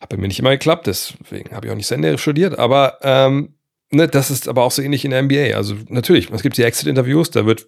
[0.00, 3.54] Hat bei mir nicht immer geklappt, deswegen habe ich auch nicht Sender studiert, aber ähm,
[3.90, 5.56] ne, das ist aber auch so ähnlich in der NBA.
[5.56, 7.66] Also natürlich, es gibt die Exit-Interviews, da wird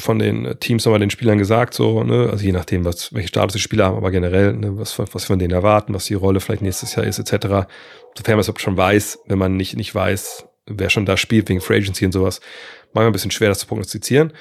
[0.00, 3.54] von den Teams nochmal den Spielern gesagt, so, ne, also je nachdem, was, welche Status
[3.54, 6.62] die Spieler haben, aber generell, ne, was, was von denen erwarten, was die Rolle vielleicht
[6.62, 7.68] nächstes Jahr ist, etc.
[8.16, 11.60] Sofern man es schon weiß, wenn man nicht, nicht weiß, wer schon da spielt, wegen
[11.60, 12.40] Free Agency und sowas,
[12.92, 14.32] manchmal ein bisschen schwer, das zu prognostizieren.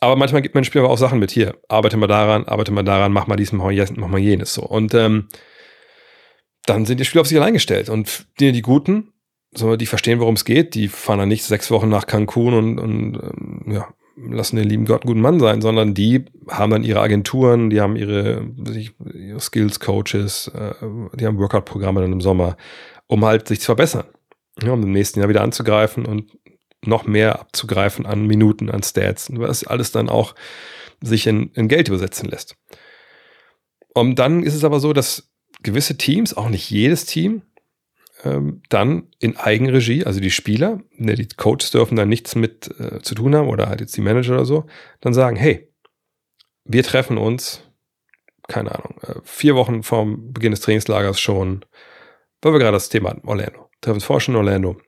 [0.00, 1.56] Aber manchmal gibt man den Spielern auch Sachen mit hier.
[1.68, 4.54] Arbeite mal daran, arbeite mal daran, mach mal dies, mach mal, jenes, mach mal jenes,
[4.54, 4.62] so.
[4.62, 5.28] Und, ähm,
[6.66, 7.88] dann sind die Spieler auf sich allein gestellt.
[7.88, 9.12] Und die, die Guten,
[9.52, 12.78] so, die verstehen, worum es geht, die fahren dann nicht sechs Wochen nach Cancun und,
[12.78, 13.88] und ähm, ja,
[14.26, 17.80] lassen den lieben Gott einen guten Mann sein, sondern die haben dann ihre Agenturen, die
[17.80, 18.50] haben ihre,
[19.14, 20.74] ihre Skills-Coaches, äh,
[21.14, 22.56] die haben Workout-Programme dann im Sommer,
[23.06, 24.04] um halt sich zu verbessern.
[24.62, 26.36] Ja, um im nächsten Jahr wieder anzugreifen und
[26.84, 30.34] noch mehr abzugreifen an Minuten, an Stats, was alles dann auch
[31.00, 32.56] sich in, in Geld übersetzen lässt.
[33.94, 35.30] Und dann ist es aber so, dass
[35.62, 37.42] gewisse Teams, auch nicht jedes Team,
[38.24, 43.00] ähm, dann in Eigenregie, also die Spieler, ne, die Coaches dürfen da nichts mit äh,
[43.00, 44.66] zu tun haben oder halt jetzt die Manager oder so,
[45.00, 45.72] dann sagen, hey,
[46.64, 47.62] wir treffen uns,
[48.48, 51.64] keine Ahnung, äh, vier Wochen vorm Beginn des Trainingslagers schon,
[52.42, 53.68] weil wir gerade das Thema hatten, Orlando.
[53.80, 54.80] Treffen uns vorher schon in Orlando.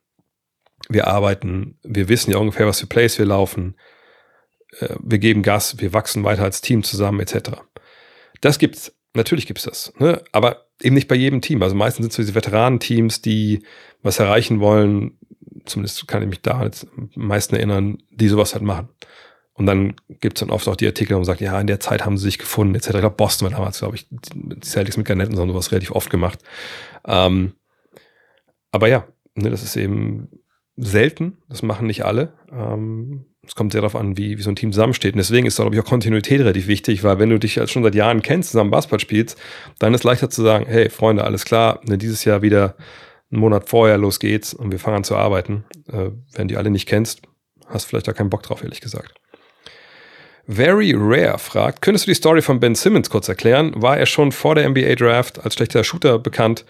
[0.88, 3.76] Wir arbeiten, wir wissen ja ungefähr, was für Plays wir laufen,
[4.80, 7.62] äh, wir geben Gas, wir wachsen weiter als Team zusammen, etc.
[8.40, 10.22] Das gibt's Natürlich gibt's das, ne?
[10.32, 11.62] aber eben nicht bei jedem Team.
[11.62, 13.62] Also meistens sind es so diese Veteranenteams, die
[14.02, 15.18] was erreichen wollen,
[15.64, 18.88] zumindest kann ich mich da jetzt am meisten erinnern, die sowas halt machen.
[19.54, 22.06] Und dann gibt's dann oft auch die Artikel, wo man sagt, ja, in der Zeit
[22.06, 22.88] haben sie sich gefunden, etc.
[22.88, 25.70] Ich glaube, Boston war damals, glaube ich, die Celtics mit Garnett und so haben sowas
[25.70, 26.38] relativ oft gemacht.
[27.04, 27.52] Ähm,
[28.72, 30.28] aber ja, ne, das ist eben
[30.76, 32.32] selten, das machen nicht alle.
[32.50, 35.14] Ähm, es kommt sehr darauf an, wie, wie so ein Team zusammensteht.
[35.14, 37.82] Und deswegen ist, glaube ich, auch Kontinuität relativ wichtig, weil wenn du dich als schon
[37.82, 39.36] seit Jahren kennst, zusammen Basketball spielst,
[39.80, 42.76] dann ist leichter zu sagen, hey, Freunde, alles klar, ne, dieses Jahr wieder
[43.32, 45.64] einen Monat vorher, los geht's und wir fangen an zu arbeiten.
[45.92, 47.22] Äh, wenn die alle nicht kennst,
[47.66, 49.14] hast vielleicht da keinen Bock drauf, ehrlich gesagt.
[50.52, 53.72] Very Rare fragt, könntest du die Story von Ben Simmons kurz erklären?
[53.76, 56.64] War er schon vor der NBA Draft als schlechter Shooter bekannt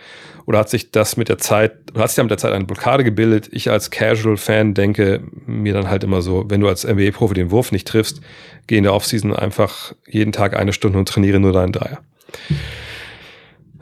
[0.44, 2.64] oder hat sich das mit der Zeit, oder hat sich da mit der Zeit eine
[2.64, 3.48] Blockade gebildet?
[3.52, 7.72] Ich als Casual-Fan denke mir dann halt immer so, wenn du als NBA-Profi den Wurf
[7.72, 8.20] nicht triffst,
[8.66, 12.00] geh in der Offseason einfach jeden Tag eine Stunde und trainiere nur deinen Dreier.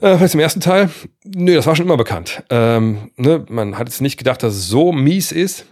[0.01, 0.91] Äh, was im ersten Teil?
[1.25, 2.45] Nö, das war schon immer bekannt.
[2.51, 5.67] Ähm, ne, man hat jetzt nicht gedacht, dass es so mies ist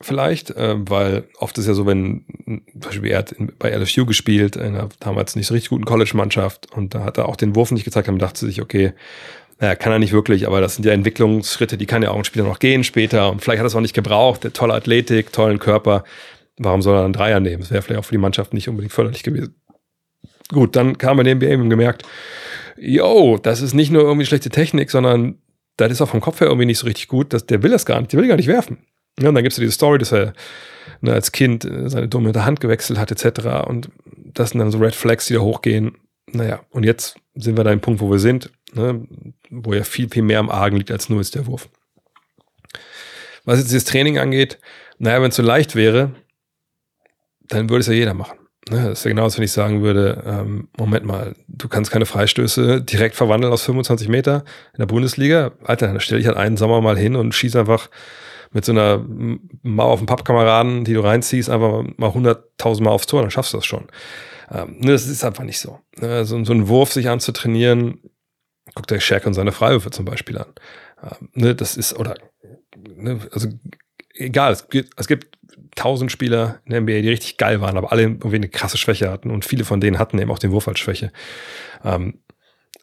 [0.00, 4.56] vielleicht, äh, weil oft ist ja so, wenn zum Beispiel er hat bei LSU gespielt,
[4.56, 7.70] in einer damals nicht so richtig guten College-Mannschaft und da hat er auch den Wurf
[7.70, 8.92] nicht gezeigt, dann dachte sich, okay,
[9.58, 12.24] naja, kann er nicht wirklich, aber das sind ja Entwicklungsschritte, die kann ja auch ein
[12.24, 15.32] Spieler noch gehen später und vielleicht hat er es auch nicht gebraucht, der tolle Athletik,
[15.32, 16.04] tollen Körper,
[16.58, 17.60] warum soll er dann Dreier nehmen?
[17.60, 19.54] Das wäre vielleicht auch für die Mannschaft nicht unbedingt förderlich gewesen.
[20.52, 22.02] Gut, dann kam er in den NBA und gemerkt,
[22.76, 25.38] yo, das ist nicht nur irgendwie schlechte Technik, sondern
[25.76, 27.86] das ist auch vom Kopf her irgendwie nicht so richtig gut, dass der will das
[27.86, 28.78] gar nicht, der will gar nicht werfen.
[29.18, 30.34] Ja, und dann gibt es ja diese Story, dass er
[31.00, 33.66] ne, als Kind äh, seine Dumme Hand gewechselt hat, etc.
[33.66, 35.96] Und das sind dann so Red Flags, die da hochgehen.
[36.32, 39.06] Naja, und jetzt sind wir da im Punkt, wo wir sind, ne,
[39.50, 41.68] wo ja viel, viel mehr am Argen liegt als nur jetzt der Wurf.
[43.44, 44.58] Was jetzt dieses Training angeht,
[44.98, 46.12] naja, wenn es so leicht wäre,
[47.48, 48.38] dann würde es ja jeder machen.
[48.68, 51.92] Ne, das ist ja genau, als wenn ich sagen würde, ähm, Moment mal, du kannst
[51.92, 55.52] keine Freistöße direkt verwandeln aus 25 Meter in der Bundesliga.
[55.62, 57.88] Alter, dann stelle ich halt einen Sommer mal hin und schieße einfach
[58.56, 59.04] mit so einer
[59.62, 63.52] Mauer auf dem Pappkameraden, die du reinziehst, einfach mal 100.000 Mal aufs Tor, dann schaffst
[63.52, 63.86] du das schon.
[64.50, 65.78] Ähm, ne, das ist einfach nicht so.
[66.00, 68.00] Ne, so, so einen Wurf sich anzutrainieren,
[68.74, 70.46] guckt der Shaq und seine Freiwürfe zum Beispiel an.
[71.02, 72.14] Ähm, ne, das ist, oder,
[72.74, 73.48] ne, also
[74.14, 75.36] egal, es gibt, es gibt
[75.74, 79.10] tausend Spieler in der NBA, die richtig geil waren, aber alle irgendwie eine krasse Schwäche
[79.10, 81.12] hatten und viele von denen hatten eben auch den Wurf als Schwäche.
[81.84, 82.22] Ähm,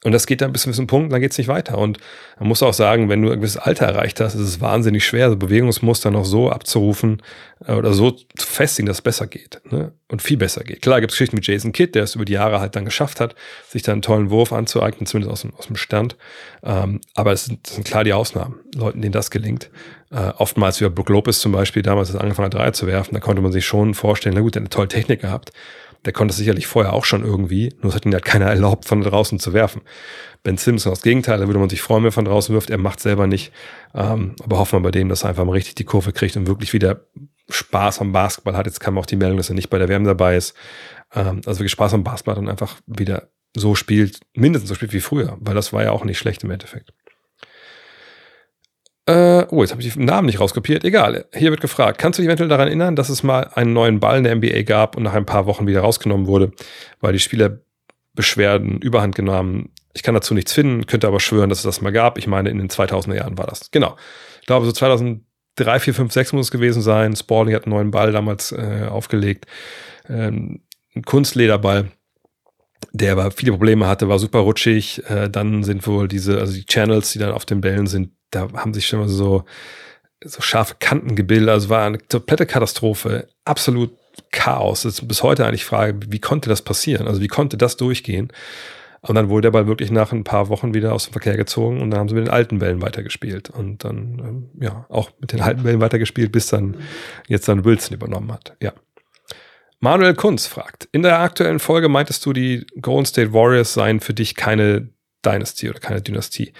[0.04, 1.78] und das geht dann bis zu einem Punkt, dann geht es nicht weiter.
[1.78, 1.98] Und
[2.38, 5.30] man muss auch sagen, wenn du ein gewisses Alter erreicht hast, ist es wahnsinnig schwer,
[5.30, 7.22] so Bewegungsmuster noch so abzurufen
[7.66, 9.62] äh, oder so zu festigen, dass es besser geht.
[9.70, 9.92] Ne?
[10.08, 10.82] Und viel besser geht.
[10.82, 13.18] Klar gibt es Geschichten mit Jason Kidd, der es über die Jahre halt dann geschafft
[13.18, 13.34] hat,
[13.66, 16.16] sich dann einen tollen Wurf anzueignen, zumindest aus dem, aus dem Stand.
[16.62, 19.70] Ähm, aber es sind, sind klar die Ausnahmen, Leuten, denen das gelingt.
[20.10, 23.14] Äh, oftmals wie Brook Lopez zum Beispiel, damals als er angefangen hat, Dreier zu werfen,
[23.14, 25.50] da konnte man sich schon vorstellen, na gut, der hat eine tolle Technik gehabt
[26.04, 28.86] der konnte es sicherlich vorher auch schon irgendwie, nur es hat ihn halt keiner erlaubt,
[28.86, 29.82] von draußen zu werfen.
[30.42, 32.78] Ben Simpson das Gegenteil, da würde man sich freuen, wenn er von draußen wirft, er
[32.78, 33.52] macht selber nicht.
[33.94, 36.46] Ähm, aber hoffen wir bei dem, dass er einfach mal richtig die Kurve kriegt und
[36.46, 37.06] wirklich wieder
[37.48, 38.66] Spaß am Basketball hat.
[38.66, 40.54] Jetzt kam auch die Meldung, dass er nicht bei der WM dabei ist.
[41.14, 45.00] Ähm, also wirklich Spaß am Basketball und einfach wieder so spielt, mindestens so spielt wie
[45.00, 46.92] früher, weil das war ja auch nicht schlecht im Endeffekt.
[49.06, 50.84] Äh, oh, jetzt habe ich den Namen nicht rauskopiert.
[50.84, 51.26] Egal.
[51.34, 54.18] Hier wird gefragt, kannst du dich eventuell daran erinnern, dass es mal einen neuen Ball
[54.18, 56.52] in der NBA gab und nach ein paar Wochen wieder rausgenommen wurde,
[57.00, 57.58] weil die Spieler
[58.14, 59.70] Beschwerden überhand genommen?
[59.92, 62.16] Ich kann dazu nichts finden, könnte aber schwören, dass es das mal gab.
[62.16, 63.70] Ich meine, in den 2000er Jahren war das.
[63.70, 63.96] Genau.
[64.40, 67.14] Ich glaube, so 2003, 4, 5, 6 muss es gewesen sein.
[67.14, 69.46] Spalding hat einen neuen Ball damals äh, aufgelegt.
[70.08, 70.62] Ähm,
[70.96, 71.90] ein Kunstlederball
[72.92, 75.02] der aber viele Probleme hatte, war super rutschig.
[75.08, 78.48] Äh, dann sind wohl diese, also die Channels, die dann auf den Bällen sind, da
[78.54, 79.44] haben sich schon mal so,
[80.24, 81.48] so scharfe Kanten gebildet.
[81.48, 83.28] Also war eine komplette Katastrophe.
[83.44, 83.92] Absolut
[84.30, 84.82] Chaos.
[84.82, 87.08] Das ist bis heute eigentlich Frage, wie konnte das passieren?
[87.08, 88.32] Also wie konnte das durchgehen?
[89.00, 91.82] Und dann wurde der Ball wirklich nach ein paar Wochen wieder aus dem Verkehr gezogen
[91.82, 93.50] und dann haben sie mit den alten Bällen weitergespielt.
[93.50, 96.76] Und dann, ähm, ja, auch mit den alten Bällen weitergespielt, bis dann
[97.28, 98.56] jetzt dann Wilson übernommen hat.
[98.62, 98.72] Ja.
[99.84, 104.14] Manuel Kunz fragt, in der aktuellen Folge meintest du, die Golden State Warriors seien für
[104.14, 104.88] dich keine
[105.26, 106.54] Dynasty oder keine Dynastie.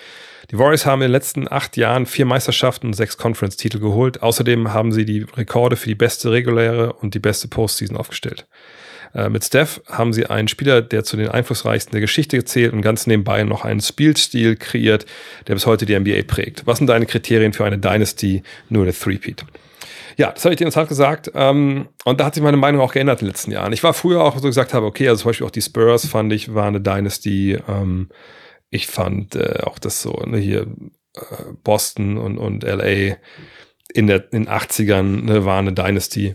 [0.51, 4.23] Die Warriors haben in den letzten acht Jahren vier Meisterschaften und sechs Conference-Titel geholt.
[4.23, 8.47] Außerdem haben sie die Rekorde für die beste reguläre und die beste Postseason aufgestellt.
[9.15, 12.83] Äh, mit Steph haben sie einen Spieler, der zu den einflussreichsten der Geschichte gezählt und
[12.83, 15.07] ganz nebenbei noch einen Spielstil kreiert,
[15.47, 16.67] der bis heute die NBA prägt.
[16.67, 19.47] Was sind deine Kriterien für eine Dynasty, nur der Threepeat?
[20.17, 21.31] Ja, das habe ich dir der Tat gesagt.
[21.35, 23.73] Ähm, und da hat sich meine Meinung auch geändert in den letzten Jahren.
[23.73, 26.33] Ich war früher auch so gesagt habe, okay, also zum Beispiel auch die Spurs fand
[26.33, 27.59] ich, war eine Dynasty.
[27.69, 28.09] Ähm,
[28.71, 30.67] ich fand äh, auch das so, ne, hier
[31.17, 31.21] äh,
[31.63, 33.17] Boston und, und LA
[33.93, 36.35] in, der, in den 80ern ne, war eine Dynasty.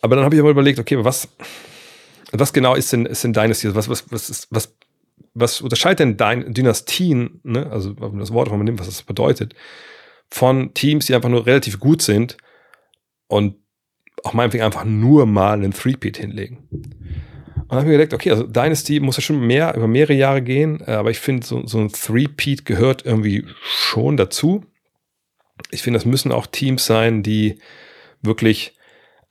[0.00, 1.28] Aber dann habe ich mal überlegt, okay, was,
[2.32, 3.74] was genau ist denn, ist denn Dynasty?
[3.74, 4.74] Was, was, was, ist, was
[5.38, 9.54] was unterscheidet denn dein Dynastien, ne, also das Wort, wenn man nimmt, was das bedeutet,
[10.28, 12.38] von Teams, die einfach nur relativ gut sind
[13.28, 13.56] und
[14.24, 16.68] auch meinetwegen einfach nur mal einen Three-Peat hinlegen.
[16.70, 20.14] Und dann habe ich mir gedacht, okay, also Dynasty muss ja schon mehr, über mehrere
[20.14, 24.64] Jahre gehen, äh, aber ich finde, so, so ein Three-Peat gehört irgendwie schon dazu.
[25.70, 27.58] Ich finde, das müssen auch Teams sein, die
[28.22, 28.76] wirklich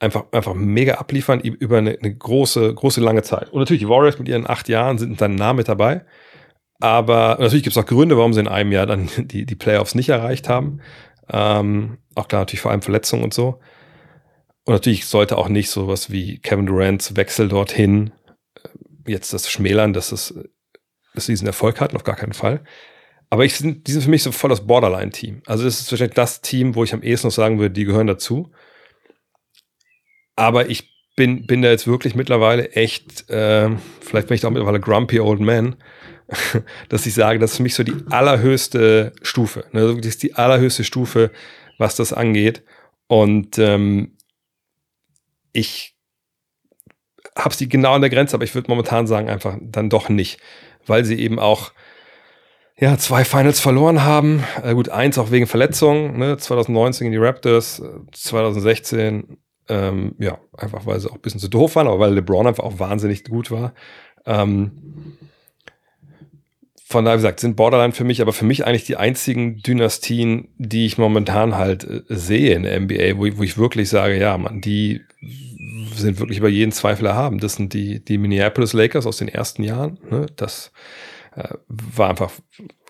[0.00, 3.50] einfach, einfach mega abliefern über eine, eine große, große lange Zeit.
[3.50, 6.04] Und natürlich, die Warriors mit ihren acht Jahren sind dann nah mit dabei.
[6.80, 9.94] Aber natürlich gibt es auch Gründe, warum sie in einem Jahr dann die, die Playoffs
[9.94, 10.80] nicht erreicht haben.
[11.30, 13.60] Ähm, auch klar, natürlich vor allem Verletzungen und so.
[14.66, 18.12] Und natürlich sollte auch nicht sowas wie Kevin Durant's Wechsel dorthin
[19.06, 20.34] jetzt das schmälern, dass, es,
[21.14, 22.64] dass diesen Erfolg hatten, auf gar keinen Fall.
[23.30, 25.42] Aber ich, die sind für mich so voll das Borderline-Team.
[25.46, 28.08] Also das ist wahrscheinlich das Team, wo ich am ehesten noch sagen würde, die gehören
[28.08, 28.50] dazu.
[30.34, 34.52] Aber ich bin, bin da jetzt wirklich mittlerweile echt, äh, vielleicht bin ich da auch
[34.52, 35.76] mittlerweile grumpy old man,
[36.88, 39.64] dass ich sage, das ist für mich so die allerhöchste Stufe.
[39.70, 39.94] Ne?
[39.96, 41.30] Das ist die allerhöchste Stufe,
[41.78, 42.64] was das angeht.
[43.06, 44.15] Und ähm,
[45.56, 45.96] ich
[47.36, 50.40] habe sie genau an der Grenze, aber ich würde momentan sagen, einfach dann doch nicht,
[50.86, 51.72] weil sie eben auch
[52.78, 54.44] ja, zwei Finals verloren haben.
[54.62, 56.36] Äh, gut, eins auch wegen Verletzungen, ne?
[56.36, 57.82] 2019 in die Raptors,
[58.12, 59.38] 2016,
[59.68, 62.46] äh, ähm, ja, einfach weil sie auch ein bisschen zu doof waren, aber weil LeBron
[62.46, 63.72] einfach auch wahnsinnig gut war.
[64.26, 65.16] Ähm,
[66.88, 70.86] von daher, gesagt, sind Borderline für mich, aber für mich eigentlich die einzigen Dynastien, die
[70.86, 74.38] ich momentan halt äh, sehe in der NBA, wo ich, wo ich wirklich sage, ja,
[74.38, 75.00] man, die
[75.96, 77.40] sind wirklich über jeden Zweifel erhaben.
[77.40, 79.98] Das sind die, die Minneapolis Lakers aus den ersten Jahren.
[80.10, 80.26] Ne?
[80.36, 80.70] Das
[81.34, 82.30] äh, war einfach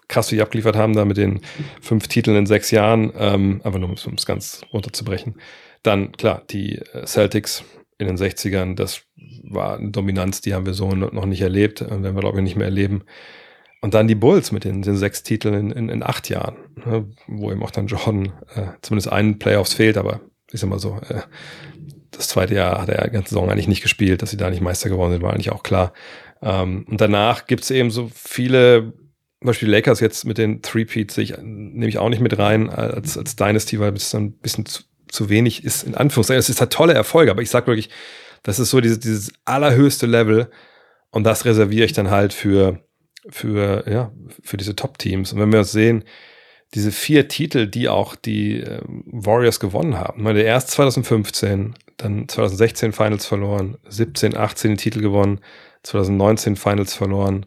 [0.09, 1.41] krass, wie die abgeliefert haben, da mit den
[1.81, 5.37] fünf Titeln in sechs Jahren, ähm, einfach nur um es ganz runterzubrechen.
[5.83, 7.65] Dann, klar, die äh, Celtics
[7.97, 9.05] in den 60ern, das
[9.43, 12.45] war eine Dominanz, die haben wir so noch nicht erlebt, und werden wir, glaube ich,
[12.45, 13.05] nicht mehr erleben.
[13.83, 17.07] Und dann die Bulls mit den, den sechs Titeln in, in, in acht Jahren, ne,
[17.27, 20.21] wo eben auch dann Jordan äh, zumindest einen Playoffs fehlt, aber
[20.53, 21.23] sag mal so, äh,
[22.11, 24.63] das zweite Jahr hat er die ganze Saison eigentlich nicht gespielt, dass sie da nicht
[24.63, 25.93] Meister geworden sind, war eigentlich auch klar.
[26.43, 28.93] Ähm, und danach gibt es eben so viele,
[29.41, 33.37] zum Beispiel Lakers jetzt mit den Three-Peats, nehme ich auch nicht mit rein als, als
[33.37, 36.39] Dynasty, weil es dann ein bisschen zu, zu wenig ist, in Anführungszeichen.
[36.39, 37.91] Es ist halt tolle Erfolge, aber ich sag wirklich,
[38.43, 40.51] das ist so dieses, dieses allerhöchste Level
[41.11, 42.81] und das reserviere ich dann halt für,
[43.29, 44.13] für, ja,
[44.43, 45.33] für diese Top-Teams.
[45.33, 46.05] Und wenn wir sehen,
[46.75, 50.25] diese vier Titel, die auch die äh, Warriors gewonnen haben.
[50.25, 55.41] Der erst 2015, dann 2016 Finals verloren, 17, 18 den Titel gewonnen,
[55.85, 57.47] 2019 Finals verloren,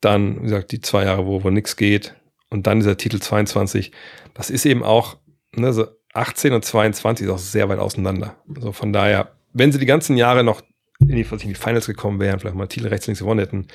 [0.00, 2.14] dann, wie gesagt, die zwei Jahre, wo, wo nichts geht
[2.48, 3.92] und dann dieser Titel 22.
[4.34, 5.18] Das ist eben auch,
[5.54, 8.36] ne, so 18 und 22 ist auch sehr weit auseinander.
[8.54, 10.62] Also von daher, wenn sie die ganzen Jahre noch
[11.00, 13.66] in die, in die Finals gekommen wären, vielleicht mal Titel rechts, links gewonnen hätten,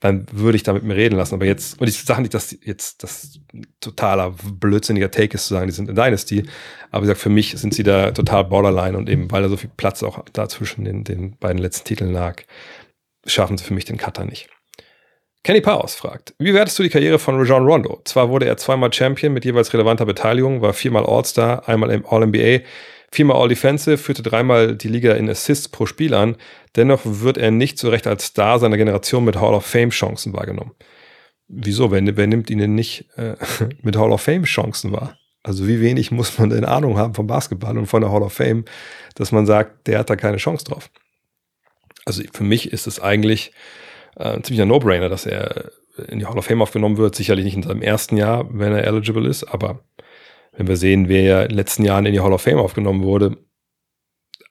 [0.00, 1.34] dann würde ich da mit mir reden lassen.
[1.34, 3.40] Aber jetzt, und ich sage nicht, dass jetzt das
[3.80, 6.44] totaler blödsinniger Take ist zu sagen, die sind in Dynasty.
[6.90, 9.56] Aber wie gesagt, für mich sind sie da total borderline und eben, weil da so
[9.56, 12.42] viel Platz auch da zwischen den, den beiden letzten Titeln lag,
[13.26, 14.48] schaffen sie für mich den Cutter nicht.
[15.42, 18.00] Kenny Paus fragt, wie wertest du die Karriere von Rajon Rondo?
[18.04, 22.64] Zwar wurde er zweimal Champion mit jeweils relevanter Beteiligung, war viermal All-Star, einmal im All-NBA,
[23.16, 26.36] viermal All-Defensive, führte dreimal die Liga in Assists pro Spiel an.
[26.76, 30.72] Dennoch wird er nicht so recht als Star seiner Generation mit Hall of Fame-Chancen wahrgenommen.
[31.48, 31.90] Wieso?
[31.90, 33.36] Wer, wer nimmt ihn denn nicht äh,
[33.82, 35.16] mit Hall of Fame-Chancen wahr?
[35.42, 38.34] Also wie wenig muss man denn Ahnung haben vom Basketball und von der Hall of
[38.34, 38.66] Fame,
[39.14, 40.90] dass man sagt, der hat da keine Chance drauf.
[42.04, 43.52] Also für mich ist es eigentlich
[44.16, 45.70] äh, ein ziemlicher No-Brainer, dass er
[46.08, 47.14] in die Hall of Fame aufgenommen wird.
[47.14, 49.80] Sicherlich nicht in seinem ersten Jahr, wenn er eligible ist, aber
[50.56, 53.02] wenn wir sehen, wer ja in den letzten Jahren in die Hall of Fame aufgenommen
[53.02, 53.36] wurde,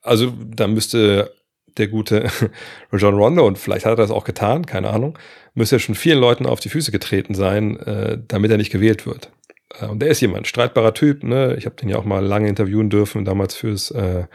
[0.02, 1.34] also da müsste
[1.78, 2.30] der gute
[2.92, 5.18] Rajon Rondo, und vielleicht hat er das auch getan, keine Ahnung,
[5.54, 9.06] müsste ja schon vielen Leuten auf die Füße getreten sein, äh, damit er nicht gewählt
[9.06, 9.32] wird.
[9.80, 11.56] Äh, und der ist jemand, streitbarer Typ, ne?
[11.58, 14.26] Ich habe den ja auch mal lange interviewen dürfen, damals fürs äh,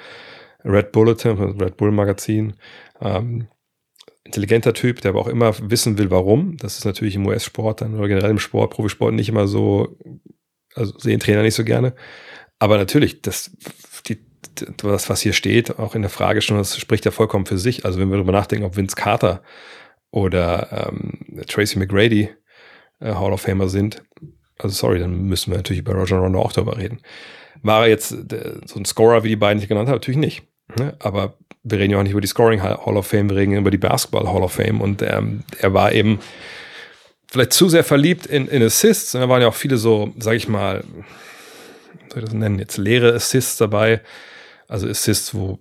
[0.65, 2.55] Red Bulletin, Red Bull Magazin.
[3.01, 3.49] Ähm,
[4.25, 6.57] intelligenter Typ, der aber auch immer wissen will, warum.
[6.59, 9.97] Das ist natürlich im US-Sport dann oder generell im Sport, Profisport nicht immer so
[10.75, 11.95] also sehen Trainer nicht so gerne.
[12.59, 13.51] Aber natürlich, das,
[14.07, 14.19] die,
[14.77, 17.85] das, was hier steht, auch in der Frage schon, das spricht ja vollkommen für sich.
[17.85, 19.43] Also wenn wir darüber nachdenken, ob Vince Carter
[20.11, 22.31] oder ähm, Tracy McGrady
[23.01, 24.03] äh, Hall of Famer sind,
[24.59, 27.01] also sorry, dann müssen wir natürlich über Roger Rondo auch darüber reden.
[27.63, 29.97] War er jetzt der, so ein Scorer, wie die beiden, ich genannt habe?
[29.97, 30.43] Natürlich nicht.
[30.79, 30.95] Ne?
[30.99, 33.71] Aber wir reden ja auch nicht über die Scoring Hall of Fame, wir reden über
[33.71, 34.81] die Basketball Hall of Fame.
[34.81, 36.21] Und ähm, er war eben
[37.31, 39.15] vielleicht zu sehr verliebt in, in Assists.
[39.15, 40.85] Und da waren ja auch viele so, sag ich mal,
[42.13, 44.01] soll ich das nennen, jetzt leere Assists dabei.
[44.69, 45.59] Also Assists, wo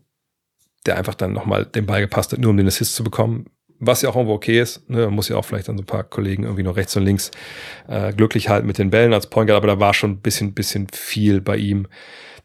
[0.85, 3.45] der einfach dann nochmal den Ball gepasst hat, nur um den Assist zu bekommen.
[3.79, 4.89] was ja auch irgendwo okay ist.
[4.89, 5.05] Ne?
[5.05, 7.31] Man muss ja auch vielleicht dann so ein paar Kollegen irgendwie noch rechts und links
[7.87, 10.53] äh, glücklich halten mit den Bällen als Point Guard, aber da war schon ein bisschen,
[10.53, 11.87] bisschen viel bei ihm.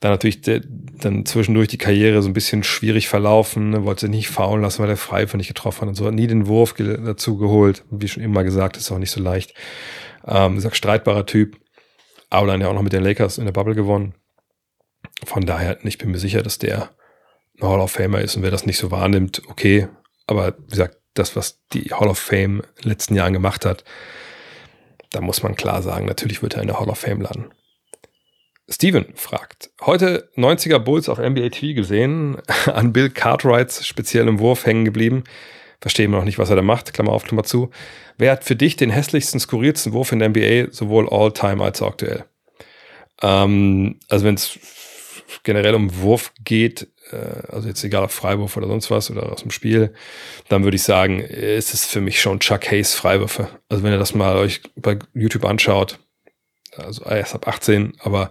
[0.01, 0.62] Dann natürlich de,
[1.01, 3.84] dann zwischendurch die Karriere so ein bisschen schwierig verlaufen, ne?
[3.84, 6.07] wollte nicht faulen lassen, weil der Freiwurf nicht getroffen hat und so.
[6.07, 7.84] Hat nie den Wurf dazu geholt.
[7.90, 9.55] Wie schon immer gesagt, ist auch nicht so leicht.
[10.26, 11.59] Ähm, ist streitbarer Typ.
[12.30, 14.14] Aber dann ja auch noch mit den Lakers in der Bubble gewonnen.
[15.24, 16.90] Von daher, ich bin mir sicher, dass der
[17.61, 19.88] ein Hall of Famer ist und wer das nicht so wahrnimmt, okay.
[20.26, 23.84] Aber wie gesagt, das, was die Hall of Fame in den letzten Jahren gemacht hat,
[25.11, 27.51] da muss man klar sagen, natürlich wird er in der Hall of Fame landen.
[28.69, 34.85] Steven fragt, heute 90er Bulls auf NBA TV gesehen, an Bill Cartwrights speziellem Wurf hängen
[34.85, 35.25] geblieben.
[35.81, 37.71] Verstehe immer noch nicht, was er da macht, Klammer auf, Klammer zu.
[38.17, 41.89] Wer hat für dich den hässlichsten, skurrilsten Wurf in der NBA, sowohl all-time als auch
[41.89, 42.25] aktuell?
[43.21, 44.59] Ähm, also wenn es
[45.43, 49.43] generell um Wurf geht, äh, also jetzt egal ob Freiwurf oder sonst was oder aus
[49.43, 49.93] dem Spiel,
[50.49, 53.49] dann würde ich sagen, ist es für mich schon Chuck Hayes Freiwürfe.
[53.69, 55.99] Also wenn ihr das mal euch bei YouTube anschaut,
[56.77, 58.31] also erst ab 18, aber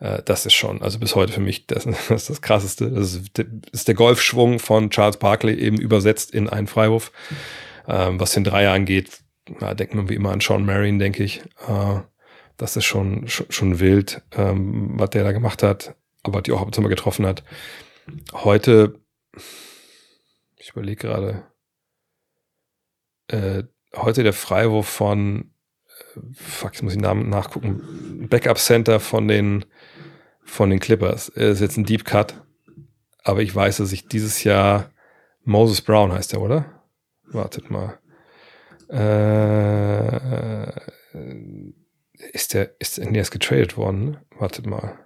[0.00, 2.90] äh, das ist schon, also bis heute für mich, das, das ist das Krasseste.
[2.90, 7.12] Das ist, der Golfschwung von Charles Barkley eben übersetzt in einen Freiwurf.
[7.86, 9.20] Ähm, was den Dreier angeht,
[9.60, 11.42] na, denkt man wie immer an Sean Marion, denke ich.
[11.68, 12.00] Äh,
[12.56, 16.60] das ist schon, schon, schon wild, ähm, was der da gemacht hat, aber die auch
[16.60, 17.42] ab und zu mal getroffen hat.
[18.32, 19.00] Heute,
[20.56, 21.44] ich überlege gerade,
[23.28, 23.64] äh,
[23.96, 25.53] heute der Freiwurf von,
[26.34, 29.64] fuck, jetzt muss ich Namen nachgucken, Backup Center von den,
[30.44, 31.28] von den Clippers.
[31.28, 32.42] Er ist jetzt ein Deep Cut,
[33.22, 34.90] aber ich weiß, dass ich dieses Jahr
[35.44, 36.82] Moses Brown heißt er, oder?
[37.26, 37.98] Wartet mal.
[38.88, 40.68] Äh,
[42.32, 44.20] ist der, ist der, ist getradet worden, ne?
[44.38, 44.98] Wartet mal.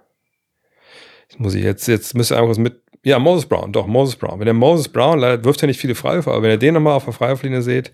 [1.29, 4.39] Jetzt muss ich jetzt, jetzt müsste einfach mit, ja, Moses Brown, doch, Moses Brown.
[4.39, 6.93] Wenn der Moses Brown, leider wirft er nicht viele Freiwürfe, aber wenn ihr den nochmal
[6.93, 7.91] auf der Freiwurflinie seht,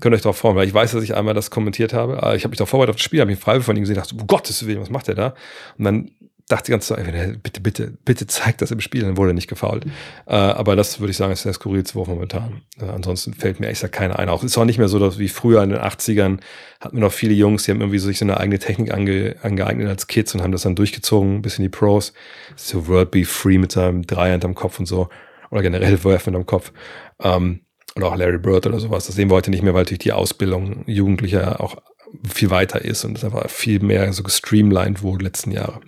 [0.00, 2.14] könnt euch darauf freuen, weil ich weiß, dass ich einmal das kommentiert habe.
[2.36, 4.14] Ich habe mich darauf vorbereitet auf das Spiel, habe mich Freiwurf von ihm gesehen, dachte,
[4.14, 5.34] um Gottes Willen, was macht der da?
[5.78, 6.10] Und dann
[6.48, 9.48] dachte die ganze Zeit, bitte, bitte, bitte zeigt das im Spiel, dann wurde er nicht
[9.48, 9.86] gefault.
[10.26, 12.62] Äh, aber das würde ich sagen, ist der skurrilste Wurf momentan.
[12.78, 14.28] Äh, ansonsten fällt mir echt keiner ein.
[14.28, 16.40] Auch ist auch nicht mehr so, dass wie früher in den 80ern
[16.80, 19.36] hatten wir noch viele Jungs, die haben irgendwie so sich so eine eigene Technik ange,
[19.42, 22.12] angeeignet als Kids und haben das dann durchgezogen bis in die Pros.
[22.56, 25.08] So World Be Free mit seinem Dreihand am Kopf und so.
[25.50, 26.72] Oder generell Werfen am Kopf.
[27.20, 27.60] Ähm,
[27.96, 29.06] oder auch Larry Bird oder sowas.
[29.06, 31.76] Das sehen wir heute nicht mehr, weil natürlich die Ausbildung Jugendlicher auch
[32.32, 35.80] viel weiter ist und es einfach viel mehr so gestreamlined wurde letzten Jahre.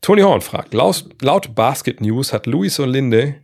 [0.00, 3.42] Tony Horn fragt, laut, Basket News hat Luis und Linde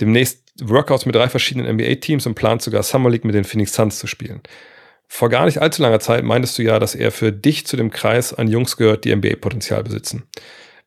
[0.00, 3.98] demnächst Workouts mit drei verschiedenen NBA-Teams und plant sogar Summer League mit den Phoenix Suns
[3.98, 4.42] zu spielen.
[5.08, 7.90] Vor gar nicht allzu langer Zeit meintest du ja, dass er für dich zu dem
[7.90, 10.24] Kreis an Jungs gehört, die NBA-Potenzial besitzen.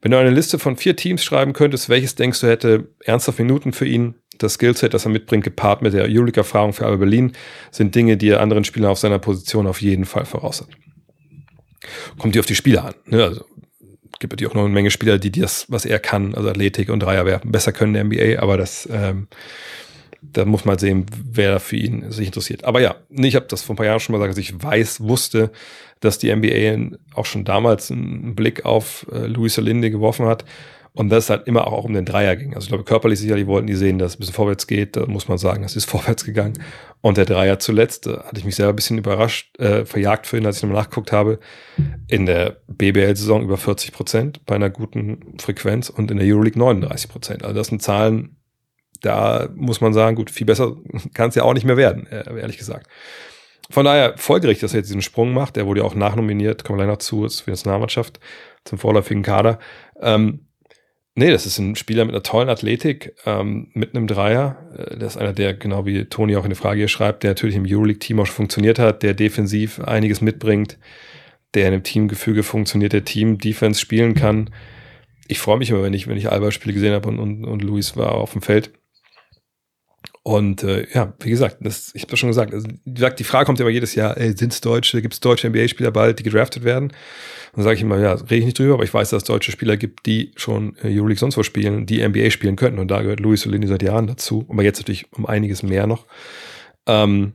[0.01, 3.73] Wenn du eine Liste von vier Teams schreiben könntest, welches denkst du hätte ernsthaft Minuten
[3.73, 4.15] für ihn?
[4.39, 7.33] Das Skillset, das er mitbringt, gepaart mit der Euroleague-Erfahrung für Alba Berlin,
[7.71, 10.69] sind Dinge, die er anderen Spielern auf seiner Position auf jeden Fall voraus hat.
[12.17, 12.93] Kommt dir auf die Spieler an.
[13.05, 13.23] Ne?
[13.23, 13.45] Also
[14.23, 17.01] gibt natürlich auch noch eine Menge Spieler, die das, was er kann, also Athletik und
[17.01, 19.27] Dreierwerfen, besser können in der NBA, aber das, ähm,
[20.21, 22.63] da muss man sehen, wer für ihn sich interessiert.
[22.63, 25.01] Aber ja, ich habe das vor ein paar Jahren schon mal gesagt, dass ich weiß,
[25.01, 25.51] wusste,
[25.99, 30.45] dass die NBA auch schon damals einen Blick auf äh, Luis Olinde geworfen hat
[30.95, 32.53] und das halt immer auch um den Dreier ging.
[32.53, 34.95] Also ich glaube, körperlich sicherlich wollten die sehen, dass es ein bisschen vorwärts geht.
[34.95, 36.53] Da muss man sagen, es ist vorwärts gegangen.
[37.01, 40.37] Und der Dreier zuletzt, da hatte ich mich selber ein bisschen überrascht, äh, verjagt für
[40.37, 41.39] ihn, als ich nochmal nachgeguckt habe.
[42.07, 47.09] In der BBL-Saison über 40 Prozent bei einer guten Frequenz und in der Euroleague 39
[47.09, 47.43] Prozent.
[47.43, 48.37] Also das sind Zahlen,
[49.01, 50.77] da muss man sagen, gut, viel besser
[51.13, 52.87] kann es ja auch nicht mehr werden, äh, ehrlich gesagt.
[53.69, 55.55] Von daher folgerichtig, dass er jetzt diesen Sprung macht.
[55.55, 58.19] Der wurde ja auch nachnominiert, kommen wir gleich noch zu, für die Nationalmannschaft
[58.65, 59.57] zum vorläufigen Kader.
[59.99, 60.47] Ähm,
[61.15, 64.57] Nee, das ist ein Spieler mit einer tollen Athletik, ähm, mit einem Dreier.
[64.75, 67.31] Äh, das ist einer, der, genau wie Toni auch in der Frage hier schreibt, der
[67.31, 70.79] natürlich im Euroleague-Team auch schon funktioniert hat, der defensiv einiges mitbringt,
[71.53, 74.49] der in einem Teamgefüge funktioniert, der Team-Defense spielen kann.
[75.27, 77.95] Ich freue mich immer, wenn ich, wenn ich Alba-Spiele gesehen habe und, und, und Luis
[77.95, 78.71] war auf dem Feld.
[80.25, 83.69] Und äh, ja, wie gesagt, das, ich habe schon gesagt, also, die Frage kommt immer
[83.69, 86.93] jedes Jahr, sind es Deutsche, gibt es deutsche NBA-Spieler bald, die gedraftet werden?
[87.53, 89.51] Dann sage ich immer, ja, rede ich nicht drüber, aber ich weiß, dass es deutsche
[89.51, 92.79] Spieler gibt, die schon äh, Euroleague sonst wo spielen, die NBA spielen könnten.
[92.79, 94.45] Und da gehört Luis Solini seit Jahren dazu.
[94.49, 96.07] Aber jetzt natürlich um einiges mehr noch.
[96.87, 97.33] Ähm,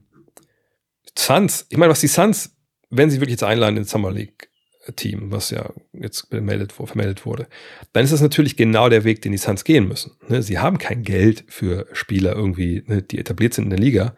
[1.17, 2.57] Suns, ich meine, was die Suns,
[2.89, 4.48] wenn sie wirklich jetzt einladen ins Summer League
[4.95, 7.47] Team, was ja jetzt gemeldet, vermeldet wurde,
[7.93, 10.13] dann ist das natürlich genau der Weg, den die Suns gehen müssen.
[10.29, 10.43] Ne?
[10.43, 14.15] Sie haben kein Geld für Spieler irgendwie, ne, die etabliert sind in der Liga.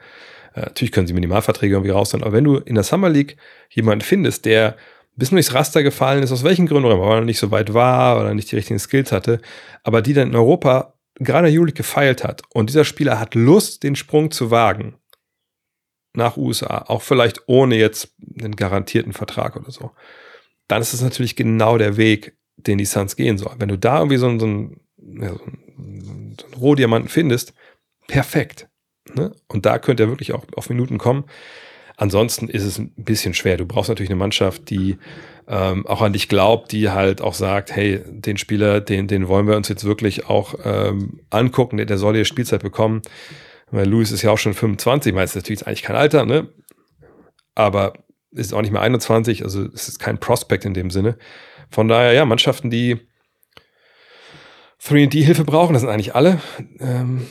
[0.55, 3.37] Äh, natürlich können sie Minimalverträge irgendwie raus, aber wenn du in der Summer League
[3.71, 4.77] jemanden findest, der
[5.17, 7.75] bis durchs Raster gefallen ist, aus welchen Gründen auch immer, weil er nicht so weit
[7.75, 9.41] war oder nicht die richtigen Skills hatte,
[9.83, 13.97] aber die dann in Europa gerade Juli gefeilt hat und dieser Spieler hat Lust, den
[13.97, 14.97] Sprung zu wagen,
[16.13, 19.93] nach USA, auch vielleicht ohne jetzt einen garantierten Vertrag oder so,
[20.71, 23.57] dann ist es natürlich genau der Weg, den die Suns gehen sollen.
[23.59, 27.55] Wenn du da irgendwie so einen, so einen, ja, so einen, Rohdiamanten findest,
[28.07, 28.69] perfekt.
[29.15, 29.33] Ne?
[29.49, 31.25] Und da könnte er wirklich auch auf Minuten kommen.
[31.97, 33.57] Ansonsten ist es ein bisschen schwer.
[33.57, 34.97] Du brauchst natürlich eine Mannschaft, die
[35.49, 39.49] ähm, auch an dich glaubt, die halt auch sagt, hey, den Spieler, den, den wollen
[39.49, 43.03] wir uns jetzt wirklich auch ähm, angucken, der, der soll hier Spielzeit bekommen.
[43.73, 46.49] Weil Louis ist ja auch schon 25, meinst natürlich eigentlich kein Alter, ne?
[47.55, 47.93] Aber
[48.33, 51.17] ist auch nicht mehr 21, also es ist kein Prospect in dem Sinne.
[51.71, 52.99] Von daher, ja, Mannschaften, die
[54.83, 56.41] 3D-Hilfe brauchen, das sind eigentlich alle.
[56.79, 57.27] Ähm,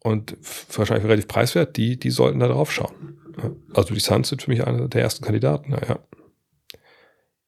[0.00, 0.36] und
[0.72, 3.18] wahrscheinlich relativ preiswert, die, die sollten da drauf schauen.
[3.74, 6.00] Also die Suns sind für mich einer der ersten Kandidaten, naja.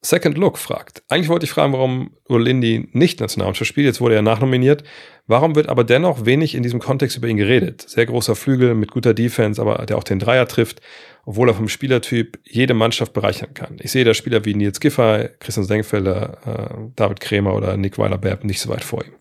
[0.03, 1.03] Second Look fragt.
[1.09, 3.85] Eigentlich wollte ich fragen, warum Urlindi nicht Nationalmannschaft spielt.
[3.85, 4.83] Jetzt wurde er nachnominiert.
[5.27, 7.85] Warum wird aber dennoch wenig in diesem Kontext über ihn geredet?
[7.87, 10.81] Sehr großer Flügel mit guter Defense, aber der auch den Dreier trifft,
[11.25, 13.77] obwohl er vom Spielertyp jede Mannschaft bereichern kann.
[13.79, 18.43] Ich sehe da Spieler wie Nils Giffey, Christian Senkfelder, äh, David Krämer oder Nick Weiler-Berb
[18.43, 19.13] nicht so weit vor ihm.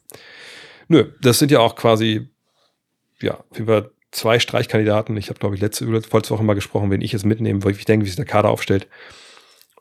[0.89, 2.29] Nö, das sind ja auch quasi,
[3.21, 5.17] ja, über zwei Streichkandidaten.
[5.17, 8.05] Ich habe, glaube ich, letzte, Woche mal gesprochen, wenn ich es mitnehme, wo ich denke,
[8.05, 8.89] wie sich der Kader aufstellt.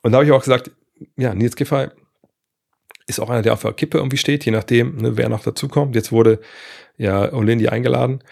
[0.01, 0.71] Und da habe ich auch gesagt,
[1.17, 1.87] ja, Nils Giffey
[3.07, 5.95] ist auch einer, der auf der Kippe irgendwie steht, je nachdem, ne, wer noch dazukommt.
[5.95, 6.39] Jetzt wurde
[6.97, 8.23] ja Olindi eingeladen.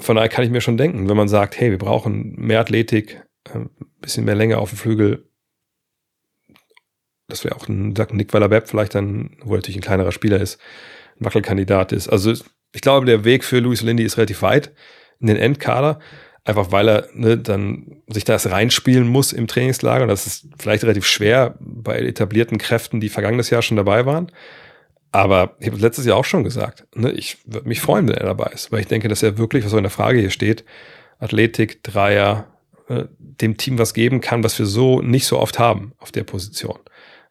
[0.00, 3.22] Von daher kann ich mir schon denken, wenn man sagt, hey, wir brauchen mehr Athletik,
[3.52, 5.28] ein äh, bisschen mehr Länge auf dem Flügel,
[7.28, 10.40] das wäre auch ein, sagt Nick Waller-Bepp vielleicht dann, wo er natürlich ein kleinerer Spieler
[10.40, 10.58] ist,
[11.18, 12.08] ein Wackelkandidat ist.
[12.08, 12.32] Also
[12.72, 14.72] ich glaube, der Weg für Luis Lindy ist relativ weit
[15.20, 16.00] in den Endkader,
[16.44, 20.02] einfach weil er ne, dann sich das reinspielen muss im Trainingslager.
[20.02, 24.30] Und das ist vielleicht relativ schwer bei etablierten Kräften, die vergangenes Jahr schon dabei waren.
[25.14, 28.26] Aber ich habe letztes Jahr auch schon gesagt, ne, ich würde mich freuen, wenn er
[28.26, 30.64] dabei ist, weil ich denke, dass er wirklich, was so in der Frage hier steht,
[31.20, 32.48] Athletik, Dreier,
[32.88, 36.24] äh, dem Team was geben kann, was wir so nicht so oft haben auf der
[36.24, 36.80] Position.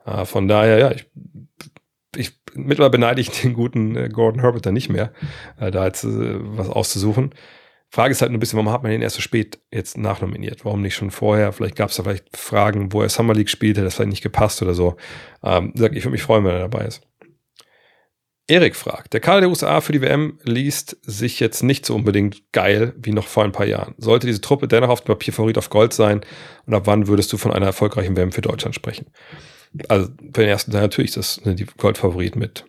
[0.05, 1.11] Äh, von daher, ja, ich,
[2.15, 5.11] ich mittlerweile beneide ich den guten äh, Gordon Herbert da nicht mehr,
[5.59, 6.07] äh, da jetzt äh,
[6.39, 7.35] was auszusuchen.
[7.89, 10.63] Frage ist halt nur ein bisschen, warum hat man den erst so spät jetzt nachnominiert?
[10.63, 11.51] Warum nicht schon vorher?
[11.51, 14.61] Vielleicht gab es da vielleicht Fragen, wo er Summer League spielte, das hat nicht gepasst
[14.61, 14.95] oder so.
[15.43, 17.01] Ähm, ich würde mich freuen, wenn er dabei ist.
[18.47, 22.51] Erik fragt, der Kader der USA für die WM liest sich jetzt nicht so unbedingt
[22.51, 23.95] geil wie noch vor ein paar Jahren.
[23.97, 26.21] Sollte diese Truppe dennoch auf dem Papier Favorit auf Gold sein?
[26.65, 29.07] Und ab wann würdest du von einer erfolgreichen WM für Deutschland sprechen?
[29.87, 32.65] Also für den ersten Teil natürlich das sind die Goldfavorit mit.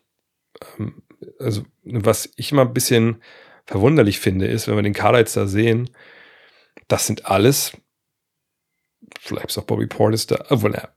[0.79, 1.03] Ähm,
[1.41, 3.21] also was ich immer ein bisschen
[3.67, 5.91] verwunderlich finde, ist, wenn wir den Kader jetzt da sehen,
[6.87, 7.73] das sind alles,
[9.21, 10.95] vielleicht ist auch Bobby Portis da, obwohl er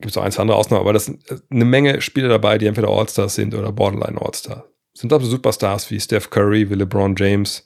[0.00, 2.66] gibt es auch eins andere Ausnahmen, aber das sind äh, eine Menge Spieler dabei, die
[2.66, 4.64] entweder All-Stars sind oder Borderline All-Stars.
[4.94, 7.64] Sind das Superstars wie Steph Curry, wie LeBron James,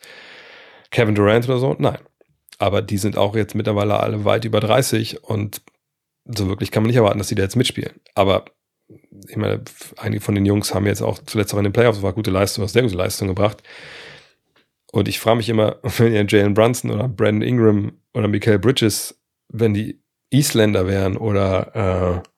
[0.90, 1.76] Kevin Durant oder so?
[1.78, 1.98] Nein.
[2.58, 5.60] Aber die sind auch jetzt mittlerweile alle weit über 30 und
[6.24, 8.00] so wirklich kann man nicht erwarten, dass die da jetzt mitspielen.
[8.14, 8.46] Aber
[9.28, 9.62] ich meine,
[9.96, 12.66] einige von den Jungs haben jetzt auch zuletzt auch in den Playoffs war gute Leistung,
[12.68, 13.62] sehr gute Leistung gebracht.
[14.90, 19.20] Und ich frage mich immer, wenn ihr Jalen Brunson oder Brandon Ingram oder Michael Bridges,
[19.48, 22.28] wenn die Isländer wären oder äh,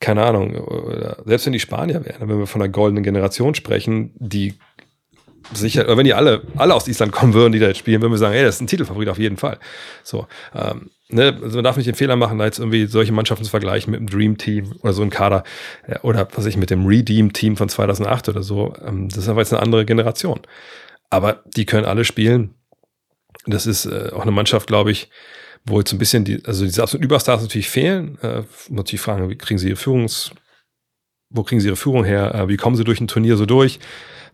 [0.00, 4.12] keine Ahnung, oder selbst wenn die Spanier wären, wenn wir von einer goldenen Generation sprechen,
[4.16, 4.54] die
[5.52, 8.12] sicher, oder wenn die alle, alle aus Island kommen würden, die da jetzt spielen, würden
[8.12, 9.58] wir sagen, ey, das ist ein Titelfavorit auf jeden Fall.
[10.02, 13.44] So, ähm, ne, also man darf nicht den Fehler machen, da jetzt irgendwie solche Mannschaften
[13.44, 15.44] zu vergleichen mit dem Dream Team oder so ein Kader
[15.86, 18.74] äh, oder was ich mit dem Redeem Team von 2008 oder so.
[18.84, 20.40] Ähm, das ist aber jetzt eine andere Generation.
[21.08, 22.54] Aber die können alle spielen.
[23.46, 25.08] Das ist äh, auch eine Mannschaft, glaube ich,
[25.66, 28.18] wo jetzt ein bisschen die, also diese absoluten Überstars natürlich fehlen.
[28.22, 30.30] Äh, natürlich fragen, wie kriegen sie ihre Führungs,
[31.28, 32.34] wo kriegen sie ihre Führung her?
[32.34, 33.80] Äh, wie kommen sie durch ein Turnier so durch?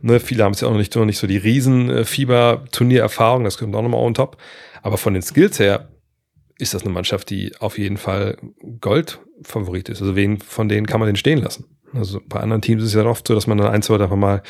[0.01, 3.75] Ne, viele haben es ja auch noch nicht, noch nicht so die Riesenfieber-Turniererfahrung, das kommt
[3.75, 4.37] auch nochmal on top.
[4.83, 5.89] Aber von den Skills her
[6.59, 8.37] ist das eine Mannschaft, die auf jeden Fall
[8.81, 10.03] Gold-Favorit ist.
[10.03, 11.65] Also wen von denen kann man den stehen lassen?
[11.95, 14.17] Also bei anderen Teams ist es ja oft so, dass man dann ein, zwei einfach
[14.17, 14.43] mal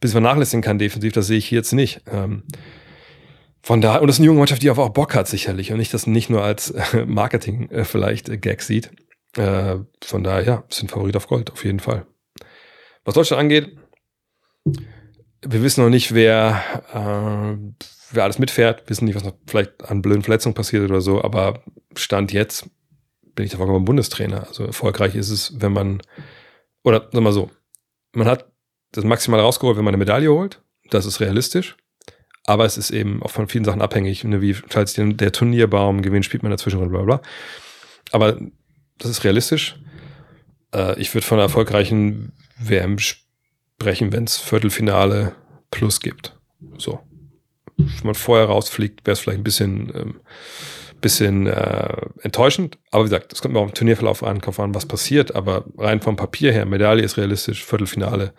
[0.00, 1.12] bis vernachlässigen kann defensiv.
[1.12, 2.02] Das sehe ich jetzt nicht.
[2.10, 2.42] Ähm,
[3.66, 5.92] von da und das ist eine junge Mannschaft, die auch Bock hat sicherlich und nicht
[5.92, 8.92] das nicht nur als äh, Marketing äh, vielleicht äh, Gag sieht.
[9.34, 12.06] Von daher, ja, sind Favorit auf Gold, auf jeden Fall.
[13.04, 13.76] Was Deutschland angeht,
[14.64, 16.62] wir wissen noch nicht, wer,
[16.94, 21.22] äh, wer alles mitfährt, wissen nicht, was noch vielleicht an blöden Verletzungen passiert oder so,
[21.22, 21.64] aber
[21.96, 22.70] Stand jetzt
[23.34, 24.46] bin ich da vollkommen Bundestrainer.
[24.46, 26.00] Also erfolgreich ist es, wenn man,
[26.82, 27.50] oder sag mal so,
[28.14, 28.50] man hat
[28.92, 30.62] das maximal rausgeholt, wenn man eine Medaille holt.
[30.88, 31.76] Das ist realistisch.
[32.46, 36.24] Aber es ist eben auch von vielen Sachen abhängig, ne, wie falls der Turnierbaum gewinnt,
[36.24, 37.20] spielt man dazwischen bla bla.
[38.12, 38.38] Aber
[38.98, 39.76] das ist realistisch.
[40.72, 45.34] Äh, ich würde von einer erfolgreichen WM sprechen, wenn es Viertelfinale
[45.70, 46.38] plus gibt.
[46.78, 47.00] So.
[47.76, 50.20] wenn man vorher rausfliegt, wäre es vielleicht ein bisschen, ähm,
[51.00, 52.78] bisschen äh, enttäuschend.
[52.90, 55.34] Aber wie gesagt, es kommt mir auch im Turnierverlauf an, an, was passiert.
[55.34, 58.32] Aber rein vom Papier her, Medaille ist realistisch, Viertelfinale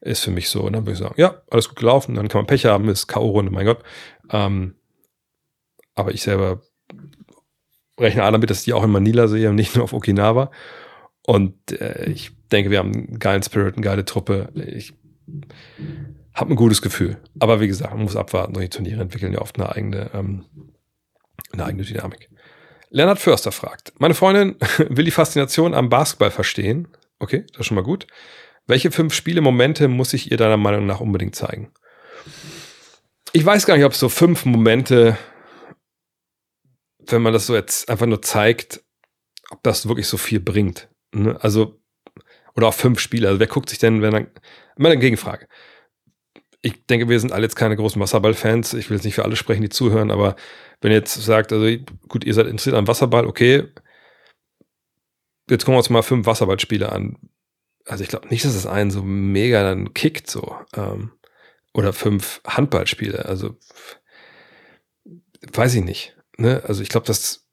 [0.00, 0.62] ist für mich so.
[0.62, 2.14] Und dann würde ich sagen, ja, alles gut gelaufen.
[2.14, 3.82] Dann kann man Pech haben, ist K.O.-Runde, mein Gott.
[4.30, 4.74] Ähm,
[5.94, 6.62] aber ich selber
[7.98, 10.50] rechne alle damit, dass ich die auch in Manila sehe und nicht nur auf Okinawa.
[11.26, 14.48] Und äh, ich denke, wir haben einen geilen Spirit, eine geile Truppe.
[14.54, 14.94] Ich
[16.34, 17.18] habe ein gutes Gefühl.
[17.38, 18.54] Aber wie gesagt, man muss abwarten.
[18.54, 20.46] Solche Turniere entwickeln ja oft eine eigene, ähm,
[21.52, 22.30] eine eigene Dynamik.
[22.88, 24.56] Leonard Förster fragt, meine Freundin
[24.88, 26.88] will die Faszination am Basketball verstehen.
[27.18, 28.06] Okay, das ist schon mal gut.
[28.66, 31.72] Welche fünf Spielemomente muss ich ihr deiner Meinung nach unbedingt zeigen?
[33.32, 35.16] Ich weiß gar nicht, ob so fünf Momente,
[37.06, 38.82] wenn man das so jetzt einfach nur zeigt,
[39.50, 40.88] ob das wirklich so viel bringt.
[41.12, 41.38] Ne?
[41.40, 41.80] Also,
[42.56, 43.28] oder auch fünf Spiele.
[43.28, 44.30] Also wer guckt sich denn, wenn dann,
[44.76, 45.46] immer eine Gegenfrage.
[46.62, 48.74] Ich denke, wir sind alle jetzt keine großen Wasserball-Fans.
[48.74, 50.36] Ich will jetzt nicht für alle sprechen, die zuhören, aber
[50.80, 51.66] wenn ihr jetzt sagt, also
[52.08, 53.68] gut, ihr seid interessiert an Wasserball, okay,
[55.48, 57.16] jetzt gucken wir uns mal fünf Wasserballspiele an.
[57.90, 60.54] Also ich glaube nicht, dass es einen so mega dann kickt, so.
[60.76, 61.10] Ähm,
[61.74, 63.24] oder fünf Handballspiele.
[63.24, 63.56] Also
[65.52, 66.16] weiß ich nicht.
[66.36, 66.62] Ne?
[66.66, 67.48] Also ich glaube, dass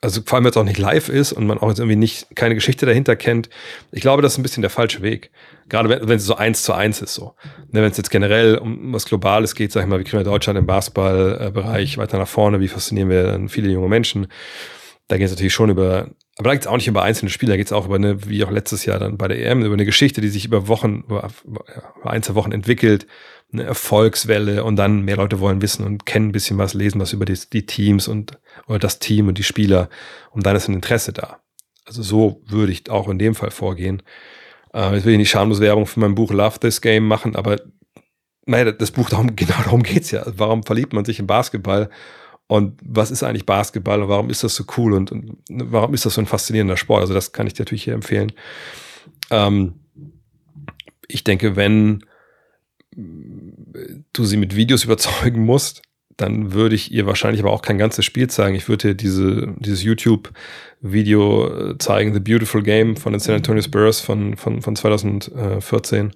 [0.00, 2.54] also vor allem es auch nicht live ist und man auch jetzt irgendwie nicht keine
[2.54, 3.48] Geschichte dahinter kennt.
[3.90, 5.30] Ich glaube, das ist ein bisschen der falsche Weg.
[5.68, 7.34] Gerade wenn, wenn es so eins zu eins ist so.
[7.72, 10.24] Ne, wenn es jetzt generell um was Globales geht, sag ich mal, wie kriegen wir
[10.24, 14.28] Deutschland im Basketballbereich weiter nach vorne, wie faszinieren wir dann viele junge Menschen.
[15.08, 17.52] Da geht es natürlich schon über, aber da geht es auch nicht über einzelne Spiele,
[17.52, 19.74] da geht es auch über eine, wie auch letztes Jahr dann bei der EM, über
[19.74, 21.64] eine Geschichte, die sich über Wochen, über, über
[22.10, 23.06] einzelne Wochen entwickelt
[23.52, 27.12] eine Erfolgswelle und dann mehr Leute wollen wissen und kennen ein bisschen was, lesen was
[27.12, 29.88] über die, die Teams und oder das Team und die Spieler
[30.30, 31.40] und dann ist ein Interesse da.
[31.86, 34.02] Also so würde ich auch in dem Fall vorgehen.
[34.74, 37.56] Äh, jetzt will ich nicht schamlos Werbung für mein Buch Love This Game machen, aber
[38.44, 40.24] naja, das Buch, darum, genau darum geht's ja.
[40.26, 41.88] Warum verliebt man sich in Basketball?
[42.48, 46.06] Und was ist eigentlich Basketball und warum ist das so cool und, und warum ist
[46.06, 47.02] das so ein faszinierender Sport?
[47.02, 48.32] Also das kann ich dir natürlich hier empfehlen.
[49.30, 49.74] Ähm,
[51.06, 52.04] ich denke, wenn
[52.94, 55.82] du sie mit Videos überzeugen musst,
[56.16, 58.56] dann würde ich ihr wahrscheinlich aber auch kein ganzes Spiel zeigen.
[58.56, 63.62] Ich würde ihr diese, dieses YouTube-Video äh, zeigen, The Beautiful Game von den San Antonio
[63.62, 66.12] Spurs von, von, von 2014.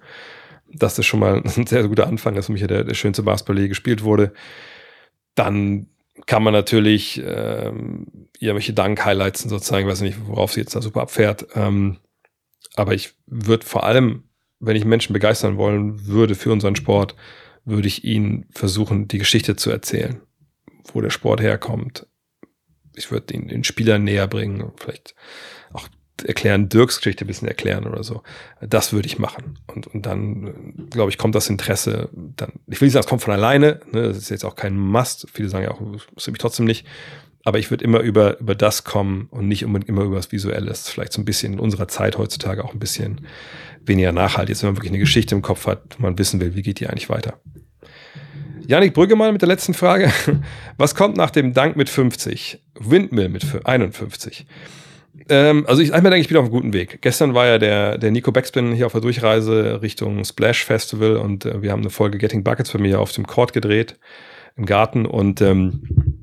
[0.72, 3.22] Das ist schon mal ein sehr, guter Anfang, dass für mich ja der, der schönste
[3.22, 4.32] Basketball, der gespielt wurde.
[5.36, 5.86] Dann
[6.26, 11.46] kann man natürlich ähm, irgendwelche Dank-Highlights sozusagen, weiß nicht, worauf sie jetzt da super abfährt.
[11.54, 11.98] Ähm,
[12.74, 14.24] aber ich würde vor allem
[14.62, 17.16] wenn ich Menschen begeistern wollen würde für unseren Sport,
[17.64, 20.22] würde ich ihnen versuchen, die Geschichte zu erzählen,
[20.92, 22.06] wo der Sport herkommt.
[22.94, 25.16] Ich würde ihn den Spielern näher bringen, vielleicht
[26.24, 28.22] erklären, Dirks Geschichte ein bisschen erklären oder so.
[28.60, 29.58] Das würde ich machen.
[29.66, 33.22] Und, und dann, glaube ich, kommt das Interesse dann, ich will nicht sagen, es kommt
[33.22, 35.26] von alleine, ne, das ist jetzt auch kein Must.
[35.32, 35.80] Viele sagen ja auch,
[36.14, 36.86] das mich trotzdem nicht.
[37.44, 40.66] Aber ich würde immer über, über das kommen und nicht immer über das Visuelle.
[40.66, 43.26] Das ist vielleicht so ein bisschen in unserer Zeit heutzutage auch ein bisschen
[43.84, 46.62] weniger nachhaltig ist, wenn man wirklich eine Geschichte im Kopf hat, man wissen will, wie
[46.62, 47.40] geht die eigentlich weiter.
[48.66, 50.12] Janik Brüggemann mit der letzten Frage.
[50.76, 52.62] Was kommt nach dem Dank mit 50?
[52.78, 54.46] Windmill mit 51.
[55.28, 57.02] Ähm, also ich einmal denke, ich bin auf einem guten Weg.
[57.02, 61.44] Gestern war ja der, der Nico Backspin hier auf der Durchreise Richtung Splash Festival und
[61.44, 63.98] äh, wir haben eine Folge Getting Buckets bei mir auf dem Court gedreht
[64.56, 66.18] im Garten und ähm,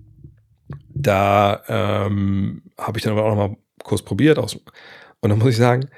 [0.89, 4.59] da ähm, habe ich dann aber auch noch mal kurz probiert aus,
[5.21, 5.89] und dann muss ich sagen,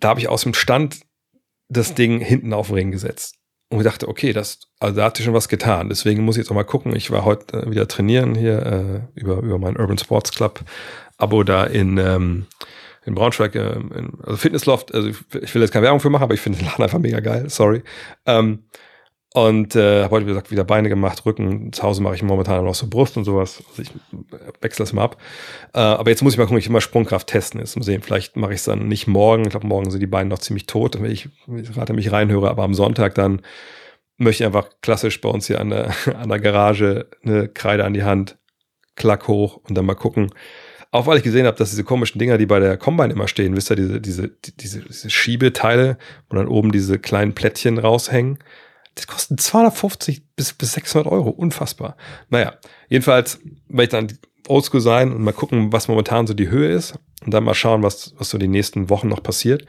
[0.00, 1.00] da habe ich aus dem Stand
[1.68, 3.36] das Ding hinten auf den Ring gesetzt.
[3.72, 5.88] Und ich dachte, okay, das, also da hat sich schon was getan.
[5.88, 6.96] Deswegen muss ich jetzt auch mal gucken.
[6.96, 8.66] Ich war heute äh, wieder trainieren hier
[9.14, 10.60] äh, über, über meinen Urban Sports Club
[11.20, 12.46] Abo da in, ähm,
[13.04, 14.94] in Braunschweig, äh, in, also Fitnessloft.
[14.94, 17.20] Also ich, will jetzt keine Werbung für machen, aber ich finde den Laden einfach mega
[17.20, 17.48] geil.
[17.48, 17.82] Sorry.
[18.26, 18.64] Ähm,
[19.32, 21.72] und äh, habe heute, wie gesagt, wieder Beine gemacht, Rücken.
[21.72, 23.62] Zu Hause mache ich momentan noch so Brust und sowas.
[23.70, 23.92] Also ich
[24.60, 25.18] wechsle das mal ab.
[25.72, 27.60] Äh, aber jetzt muss ich mal gucken, ich mal Sprungkraft testen.
[27.60, 29.44] Jetzt mal sehen, vielleicht mache ich es dann nicht morgen.
[29.44, 32.50] Ich glaube, morgen sind die Beine noch ziemlich tot, wenn ich, ich gerade mich reinhöre.
[32.50, 33.42] Aber am Sonntag dann
[34.16, 37.94] möchte ich einfach klassisch bei uns hier an der, an der Garage eine Kreide an
[37.94, 38.36] die Hand,
[38.96, 40.32] klack hoch und dann mal gucken.
[40.92, 43.56] Auch weil ich gesehen habe, dass diese komischen Dinger, die bei der Combine immer stehen,
[43.56, 48.38] wisst ihr, diese, diese, diese, diese Schiebeteile, wo dann oben diese kleinen Plättchen raushängen
[48.94, 51.30] das kostet 250 bis, bis 600 Euro.
[51.30, 51.96] Unfassbar.
[52.28, 52.54] Naja,
[52.88, 53.38] jedenfalls
[53.68, 54.18] werde ich dann
[54.48, 57.82] oldschool sein und mal gucken, was momentan so die Höhe ist und dann mal schauen,
[57.82, 59.66] was, was so die nächsten Wochen noch passiert.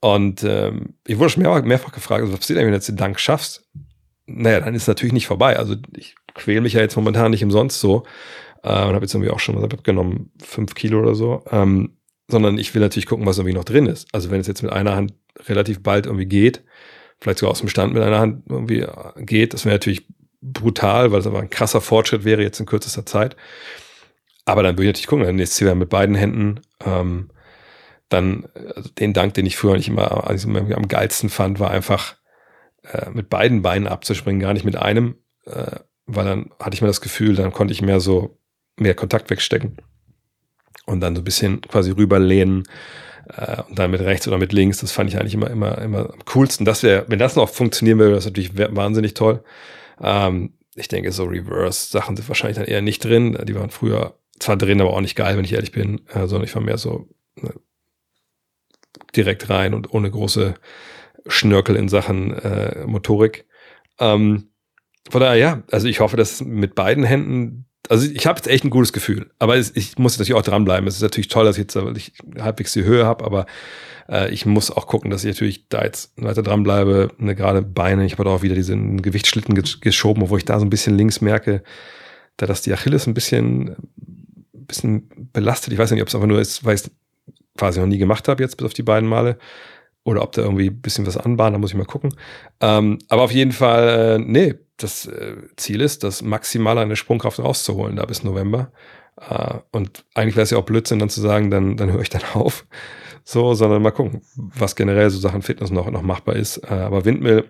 [0.00, 2.96] Und ähm, ich wurde schon mehrfach, mehrfach gefragt, also, was passiert wenn du jetzt den
[2.96, 3.68] Dank schaffst?
[4.26, 5.56] Naja, dann ist es natürlich nicht vorbei.
[5.56, 8.04] Also ich quäle mich ja jetzt momentan nicht umsonst so
[8.62, 11.42] äh, und habe jetzt irgendwie auch schon was abgenommen, fünf Kilo oder so.
[11.50, 11.96] Ähm,
[12.28, 14.08] sondern ich will natürlich gucken, was irgendwie noch drin ist.
[14.12, 15.14] Also wenn es jetzt mit einer Hand
[15.48, 16.62] relativ bald irgendwie geht,
[17.18, 18.86] vielleicht sogar aus dem Stand mit einer Hand irgendwie
[19.18, 20.06] geht, das wäre natürlich
[20.40, 23.36] brutal, weil es aber ein krasser Fortschritt wäre jetzt in kürzester Zeit.
[24.44, 26.60] Aber dann würde ich natürlich gucken, dann nächstes Jahr mit beiden Händen.
[26.84, 27.30] Ähm,
[28.08, 31.70] dann also den Dank, den ich früher nicht immer, also immer am geilsten fand, war
[31.70, 32.16] einfach
[32.82, 36.88] äh, mit beiden Beinen abzuspringen, gar nicht mit einem, äh, weil dann hatte ich mir
[36.88, 38.39] das Gefühl, dann konnte ich mehr so
[38.80, 39.76] mehr Kontakt wegstecken
[40.86, 42.64] und dann so ein bisschen quasi rüberlehnen
[43.28, 44.78] äh, und dann mit rechts oder mit links.
[44.78, 46.64] Das fand ich eigentlich immer immer immer am coolsten.
[46.64, 49.42] Das wäre, wenn das noch funktionieren würde, das natürlich wahnsinnig toll.
[50.00, 53.36] Ähm, ich denke, so Reverse-Sachen sind wahrscheinlich dann eher nicht drin.
[53.46, 56.44] Die waren früher zwar drin, aber auch nicht geil, wenn ich ehrlich bin, äh, sondern
[56.44, 57.52] ich war mehr so ne,
[59.14, 60.54] direkt rein und ohne große
[61.26, 63.46] Schnörkel in Sachen äh, Motorik.
[63.98, 64.50] Ähm,
[65.10, 68.64] von daher, ja, also ich hoffe, dass mit beiden Händen, also ich habe jetzt echt
[68.64, 70.86] ein gutes Gefühl, aber ich muss natürlich auch dranbleiben.
[70.86, 73.46] Es ist natürlich toll, dass ich jetzt ich halbwegs die Höhe habe, aber
[74.08, 77.10] äh, ich muss auch gucken, dass ich natürlich da jetzt weiter dranbleibe.
[77.18, 80.70] Ne, Gerade Beine, ich habe auch wieder diesen Gewichtsschlitten geschoben, wo ich da so ein
[80.70, 81.64] bisschen links merke,
[82.36, 83.74] da dass die Achilles ein bisschen,
[84.52, 85.72] bisschen belastet.
[85.72, 86.90] Ich weiß nicht, ob es einfach nur ist, weil ich es
[87.58, 89.36] quasi noch nie gemacht habe jetzt, bis auf die beiden Male
[90.04, 92.14] oder ob da irgendwie ein bisschen was anbahnt, da muss ich mal gucken.
[92.60, 97.38] Ähm, aber auf jeden Fall, äh, nee, das äh, Ziel ist, das maximal eine Sprungkraft
[97.38, 98.72] rauszuholen da bis November.
[99.16, 102.10] Äh, und eigentlich wäre es ja auch Blödsinn, dann zu sagen, dann, dann höre ich
[102.10, 102.66] dann auf.
[103.24, 106.58] So, sondern mal gucken, was generell so Sachen Fitness noch, noch machbar ist.
[106.58, 107.44] Äh, aber Windmill,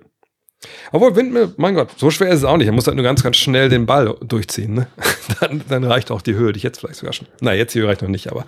[0.93, 2.66] obwohl Windmill, mein Gott, so schwer ist es auch nicht.
[2.66, 4.74] Er muss halt nur ganz, ganz schnell den Ball durchziehen.
[4.74, 4.87] Ne?
[5.41, 7.28] Dann, dann reicht auch die Höhe, die ich jetzt vielleicht sogar schon.
[7.41, 8.45] Nein, jetzt die Höhe reicht noch nicht, aber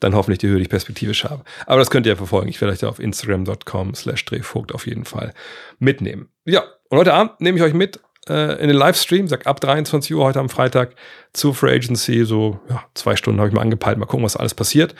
[0.00, 1.44] dann hoffentlich die Höhe, die ich perspektivisch habe.
[1.64, 2.48] Aber das könnt ihr ja verfolgen.
[2.48, 5.32] Ich werde euch da auf Instagram.com slash Drehvogt auf jeden Fall
[5.78, 6.28] mitnehmen.
[6.44, 10.14] Ja, und heute Abend nehme ich euch mit äh, in den Livestream, sag ab 23
[10.14, 10.94] Uhr heute am Freitag
[11.32, 12.24] zu Free Agency.
[12.24, 13.98] So ja, zwei Stunden habe ich mal angepeilt.
[13.98, 14.94] Mal gucken, was alles passiert.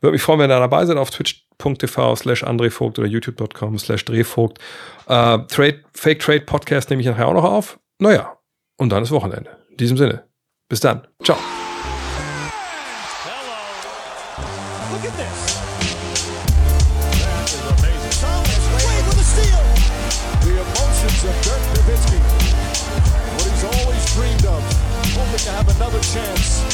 [0.00, 4.58] Würde mich freuen, wenn ihr dabei seid auf twitch.tv slash andrevogt oder youtube.com slash drehvogt.
[5.06, 7.78] Äh, Trade, Fake Trade Podcast nehme ich nachher auch noch auf.
[7.98, 8.36] Naja,
[8.76, 9.56] und dann ist Wochenende.
[9.70, 10.24] In diesem Sinne.
[10.68, 11.06] Bis dann.
[11.22, 11.38] Ciao.
[14.92, 15.43] Look at this.
[26.12, 26.73] Chance